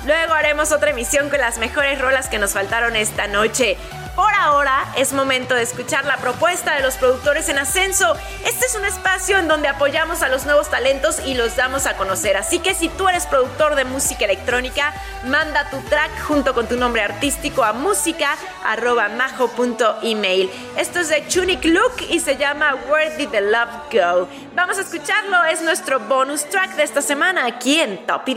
luego 0.07 0.35
haremos 0.35 0.71
otra 0.71 0.91
emisión 0.91 1.29
con 1.29 1.41
las 1.41 1.59
mejores 1.59 2.01
rolas 2.01 2.29
que 2.29 2.39
nos 2.39 2.53
faltaron 2.53 2.95
esta 2.95 3.27
noche 3.27 3.77
por 4.15 4.33
ahora 4.35 4.93
es 4.97 5.13
momento 5.13 5.55
de 5.55 5.63
escuchar 5.63 6.05
la 6.05 6.17
propuesta 6.19 6.75
de 6.75 6.83
los 6.83 6.97
productores 6.97 7.49
en 7.49 7.59
ascenso. 7.59 8.15
Este 8.45 8.67
es 8.67 8.75
un 8.75 8.85
espacio 8.85 9.39
en 9.39 9.49
donde 9.49 9.69
apoyamos 9.69 10.23
a 10.23 10.29
los 10.29 10.45
nuevos 10.45 10.69
talentos 10.71 11.21
y 11.25 11.35
los 11.35 11.57
damos 11.57 11.87
a 11.87 11.97
conocer. 11.97 12.37
Así 12.37 12.59
que 12.59 12.75
si 12.75 12.89
tú 12.89 13.09
eres 13.09 13.27
productor 13.27 13.75
de 13.75 13.85
música 13.85 14.25
electrónica, 14.25 14.93
manda 15.25 15.71
tu 15.71 15.81
track 15.83 16.23
junto 16.23 16.55
con 16.55 16.67
tu 16.67 16.77
nombre 16.77 17.03
artístico 17.03 17.63
a 17.65 17.73
música.majo.email. 17.73 20.51
Esto 20.77 21.01
es 21.01 21.09
de 21.09 21.23
Tunic 21.23 21.65
Look 21.65 21.95
y 22.09 22.21
se 22.21 22.37
llama 22.37 22.77
Where 22.89 23.17
Did 23.17 23.31
the 23.31 23.41
Love 23.41 23.93
Go? 23.93 24.29
Vamos 24.55 24.79
a 24.79 24.83
escucharlo, 24.83 25.43
es 25.45 25.61
nuestro 25.63 25.99
bonus 26.01 26.49
track 26.49 26.77
de 26.77 26.85
esta 26.85 27.03
semana 27.03 27.47
aquí 27.47 27.81
en 27.81 28.07
Top 28.07 28.29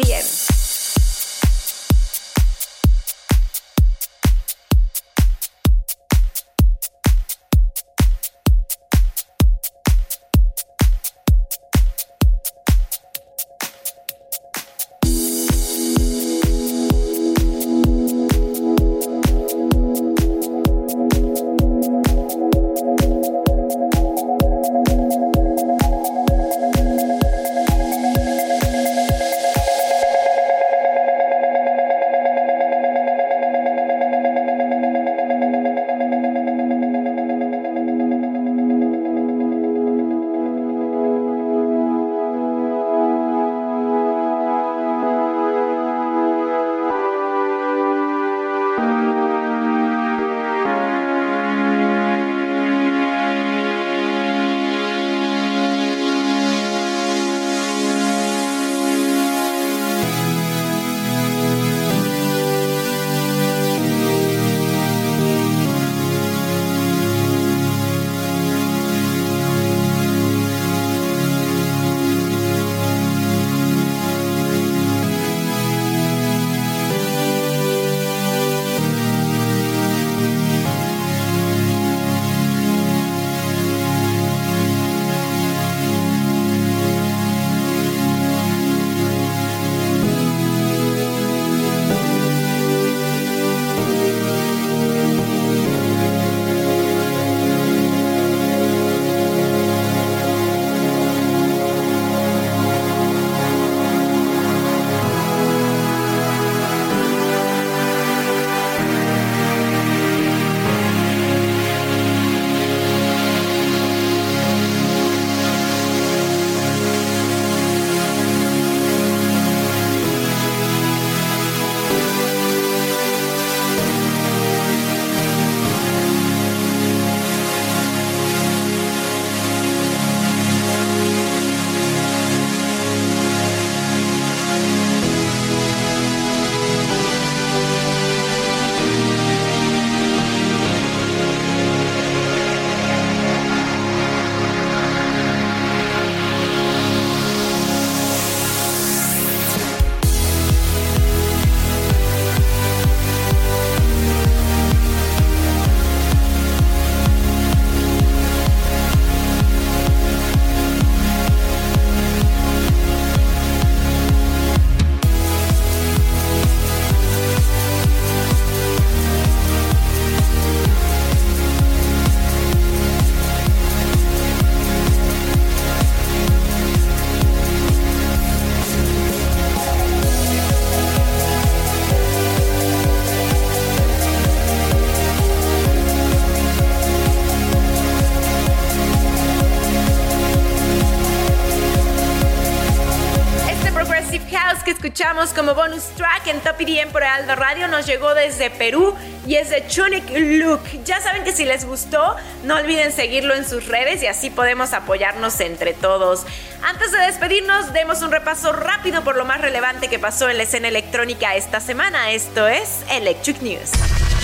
como 195.18 195.56
bonus 195.56 195.84
track 195.96 196.28
en 196.28 196.40
Top 196.42 196.62
EDM 196.62 196.92
por 196.92 197.04
Aldo 197.04 197.36
Radio 197.36 197.68
nos 197.68 197.88
llegó 197.88 198.14
desde 198.14 198.52
Perú 198.52 198.94
y 199.26 199.34
es 199.36 199.50
de 199.50 199.66
Chunic 199.68 200.04
Look. 200.12 200.62
Ya 200.86 201.02
saben 201.02 201.24
que 201.24 201.32
si 201.32 201.44
les 201.44 201.66
gustó, 201.66 202.16
no 202.44 202.56
olviden 202.56 202.92
seguirlo 202.92 203.34
en 203.34 203.44
sus 203.44 203.66
redes 203.66 204.04
y 204.04 204.08
así 204.08 204.30
podemos 204.30 204.74
apoyarnos 204.74 205.40
entre 205.40 205.74
todos. 205.74 206.24
Antes 206.62 206.92
de 206.92 207.00
despedirnos, 207.00 207.74
demos 207.74 208.04
un 208.04 208.12
repaso 208.12 208.54
rápido 208.54 209.04
por 209.04 209.18
lo 209.18 209.26
más 209.26 209.42
relevante 209.42 209.88
que 209.88 209.98
pasó 209.98 210.30
en 210.30 210.38
la 210.38 210.44
escena 210.44 210.68
electrónica 210.68 211.36
esta 211.36 211.62
semana. 211.62 212.12
Esto 212.12 212.48
es 212.48 212.82
Electric 212.92 213.42
News. 213.42 213.72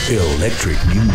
Electric 0.07 0.77
News. 0.85 1.12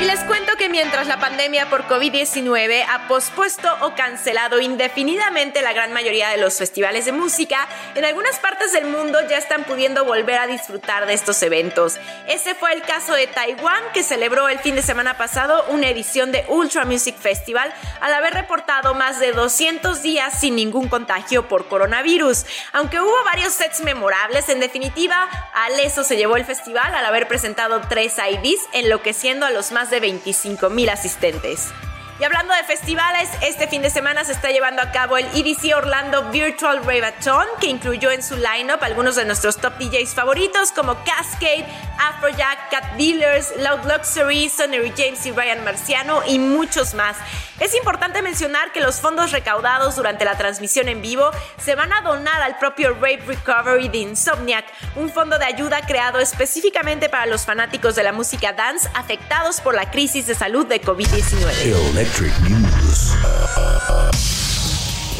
Y 0.00 0.04
les 0.06 0.20
cuento 0.20 0.56
que 0.56 0.70
mientras 0.70 1.08
la 1.08 1.20
pandemia 1.20 1.68
por 1.68 1.86
COVID-19 1.86 2.86
ha 2.88 3.06
pospuesto 3.06 3.68
o 3.82 3.94
cancelado 3.94 4.58
indefinidamente 4.58 5.60
la 5.60 5.74
gran 5.74 5.92
mayoría 5.92 6.30
de 6.30 6.38
los 6.38 6.56
festivales 6.56 7.04
de 7.04 7.12
música, 7.12 7.68
en 7.94 8.06
algunas 8.06 8.38
partes 8.38 8.72
del 8.72 8.86
mundo 8.86 9.18
ya 9.28 9.36
están 9.36 9.64
pudiendo 9.64 10.06
volver 10.06 10.38
a 10.38 10.46
disfrutar 10.46 11.04
de 11.04 11.12
estos 11.12 11.42
eventos. 11.42 11.98
Ese 12.26 12.54
fue 12.54 12.72
el 12.72 12.80
caso 12.80 13.12
de 13.12 13.26
Taiwán, 13.26 13.82
que 13.92 14.02
celebró 14.02 14.48
el 14.48 14.58
fin 14.60 14.74
de 14.74 14.80
semana 14.80 15.18
pasado 15.18 15.66
una 15.68 15.90
edición 15.90 16.32
de 16.32 16.46
Ultra 16.48 16.86
Music 16.86 17.16
Festival 17.18 17.70
al 18.00 18.14
haber 18.14 18.32
reportado 18.32 18.94
más 18.94 19.20
de 19.20 19.32
200 19.32 20.00
días 20.00 20.40
sin 20.40 20.56
ningún 20.56 20.88
contagio 20.88 21.46
por 21.46 21.68
coronavirus. 21.68 22.46
Aunque 22.72 23.02
hubo 23.02 23.24
varios 23.26 23.52
sets 23.52 23.82
memorables, 23.82 24.48
en 24.48 24.60
definitiva, 24.60 25.28
Aleso 25.52 26.04
se 26.04 26.16
llevó 26.16 26.36
el 26.36 26.46
festival 26.46 26.94
al 26.94 27.04
haber 27.04 27.28
presentado 27.28 27.82
tres 27.86 28.16
IDs, 28.16 28.62
enloqueciendo 28.72 29.44
a 29.44 29.50
los 29.50 29.72
más 29.72 29.89
de 29.90 30.00
25 30.00 30.70
mil 30.70 30.88
asistentes. 30.88 31.72
Y 32.20 32.24
hablando 32.24 32.52
de 32.52 32.62
festivales, 32.64 33.30
este 33.40 33.66
fin 33.66 33.80
de 33.80 33.88
semana 33.88 34.24
se 34.24 34.32
está 34.32 34.50
llevando 34.50 34.82
a 34.82 34.92
cabo 34.92 35.16
el 35.16 35.24
EDC 35.34 35.74
Orlando 35.74 36.30
Virtual 36.30 36.84
Raveathon, 36.84 37.46
que 37.58 37.68
incluyó 37.68 38.10
en 38.10 38.22
su 38.22 38.36
lineup 38.36 38.82
algunos 38.82 39.16
de 39.16 39.24
nuestros 39.24 39.56
top 39.56 39.78
DJs 39.78 40.12
favoritos 40.12 40.70
como 40.70 41.02
Cascade, 41.02 41.64
Afrojack, 41.98 42.70
Cat 42.70 42.92
Dealers, 42.98 43.54
Loud 43.56 43.90
Luxury, 43.90 44.50
Sonny 44.50 44.92
James 44.94 45.24
y 45.24 45.32
Ryan 45.32 45.64
Marciano 45.64 46.20
y 46.26 46.38
muchos 46.38 46.92
más. 46.92 47.16
Es 47.58 47.74
importante 47.74 48.20
mencionar 48.20 48.72
que 48.72 48.80
los 48.80 49.00
fondos 49.00 49.32
recaudados 49.32 49.96
durante 49.96 50.24
la 50.26 50.36
transmisión 50.36 50.88
en 50.88 51.00
vivo 51.02 51.30
se 51.62 51.74
van 51.74 51.92
a 51.92 52.00
donar 52.02 52.42
al 52.42 52.58
propio 52.58 52.94
Rave 52.94 53.22
Recovery 53.26 53.88
de 53.88 53.98
Insomniac, 53.98 54.64
un 54.96 55.10
fondo 55.10 55.38
de 55.38 55.44
ayuda 55.44 55.80
creado 55.86 56.18
específicamente 56.18 57.08
para 57.08 57.24
los 57.26 57.46
fanáticos 57.46 57.94
de 57.94 58.02
la 58.02 58.12
música 58.12 58.52
dance 58.52 58.88
afectados 58.94 59.60
por 59.60 59.74
la 59.74 59.90
crisis 59.90 60.26
de 60.26 60.34
salud 60.34 60.66
de 60.66 60.82
COVID-19. 60.82 62.09
Electric 62.10 62.50
News. 62.50 64.29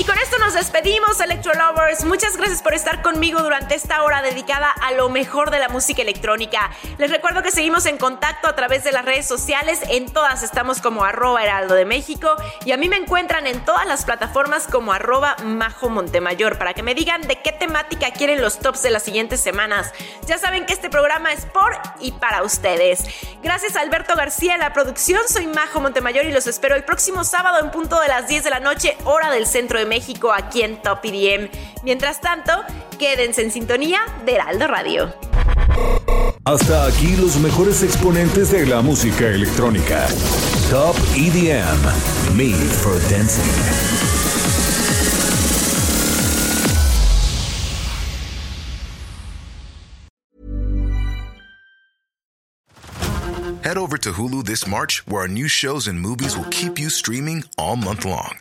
Y 0.01 0.05
con 0.05 0.17
esto 0.17 0.39
nos 0.39 0.55
despedimos, 0.55 1.21
Electro 1.21 1.53
Lovers. 1.53 2.07
Muchas 2.07 2.39
gracias 2.39 2.63
por 2.63 2.73
estar 2.73 3.03
conmigo 3.03 3.43
durante 3.43 3.75
esta 3.75 4.03
hora 4.03 4.23
dedicada 4.23 4.71
a 4.71 4.93
lo 4.93 5.11
mejor 5.11 5.51
de 5.51 5.59
la 5.59 5.69
música 5.69 6.01
electrónica. 6.01 6.71
Les 6.97 7.11
recuerdo 7.11 7.43
que 7.43 7.51
seguimos 7.51 7.85
en 7.85 7.99
contacto 7.99 8.49
a 8.49 8.57
través 8.57 8.83
de 8.83 8.93
las 8.93 9.05
redes 9.05 9.27
sociales. 9.27 9.79
En 9.91 10.11
todas 10.11 10.43
estamos 10.43 10.81
como 10.81 11.05
arroba 11.05 11.43
heraldo 11.43 11.75
de 11.75 11.85
México. 11.85 12.35
Y 12.65 12.73
a 12.73 12.79
mí 12.79 12.89
me 12.89 12.97
encuentran 12.97 13.47
en 13.47 13.63
todas 13.67 13.87
las 13.87 14.07
plataformas 14.07 14.67
como 14.67 14.95
arroba 14.95 15.37
majo 15.45 15.91
Montemayor 15.91 16.57
para 16.57 16.73
que 16.73 16.83
me 16.83 16.95
digan 16.95 17.21
de 17.29 17.43
qué 17.43 17.53
temática 17.53 18.11
quieren 18.11 18.41
los 18.41 18.59
tops 18.59 18.83
de 18.83 18.89
las 18.89 19.03
siguientes 19.03 19.43
semanas. 19.43 19.93
Ya 20.27 20.39
saben 20.39 20.65
que 20.65 20.73
este 20.73 20.89
programa 20.89 21.35
es 21.35 21.45
por 21.45 21.79
y 22.01 22.13
para 22.13 22.43
ustedes. 22.43 23.05
Gracias 23.43 23.77
a 23.77 23.81
Alberto 23.81 24.17
García 24.17 24.57
la 24.57 24.73
producción. 24.73 25.21
Soy 25.29 25.47
Majo 25.47 25.79
Montemayor 25.79 26.25
y 26.25 26.33
los 26.33 26.47
espero 26.47 26.75
el 26.75 26.85
próximo 26.85 27.23
sábado 27.23 27.59
en 27.61 27.71
punto 27.71 28.01
de 28.01 28.09
las 28.09 28.29
10 28.29 28.45
de 28.45 28.51
la 28.51 28.61
noche, 28.61 28.97
hora 29.05 29.31
del 29.31 29.47
centro 29.47 29.79
de 29.79 29.90
México, 29.91 30.33
aquí 30.33 30.63
en 30.63 30.81
Top 30.81 31.01
EDM. 31.05 31.51
Mientras 31.83 32.23
tanto, 32.23 32.53
quédense 32.99 33.43
en 33.43 33.51
sintonía 33.51 34.01
de 34.25 34.37
Heraldo 34.37 34.69
Radio. 34.69 35.13
Hasta 36.45 36.87
aquí 36.87 37.17
los 37.17 37.37
mejores 37.37 37.83
exponentes 37.83 38.51
de 38.51 38.65
la 38.65 38.81
música 38.81 39.27
electrónica. 39.27 40.07
Top 40.71 40.97
EDM. 41.15 42.37
Made 42.37 42.55
for 42.55 42.99
Dancing. 43.11 43.45
Head 53.63 53.77
over 53.77 53.99
to 53.99 54.13
Hulu 54.13 54.45
this 54.47 54.67
March, 54.67 55.07
where 55.07 55.23
our 55.23 55.29
new 55.29 55.47
shows 55.47 55.87
and 55.87 56.01
movies 56.01 56.37
will 56.37 56.49
keep 56.51 56.79
you 56.79 56.89
streaming 56.89 57.45
all 57.59 57.77
month 57.77 58.05
long. 58.05 58.41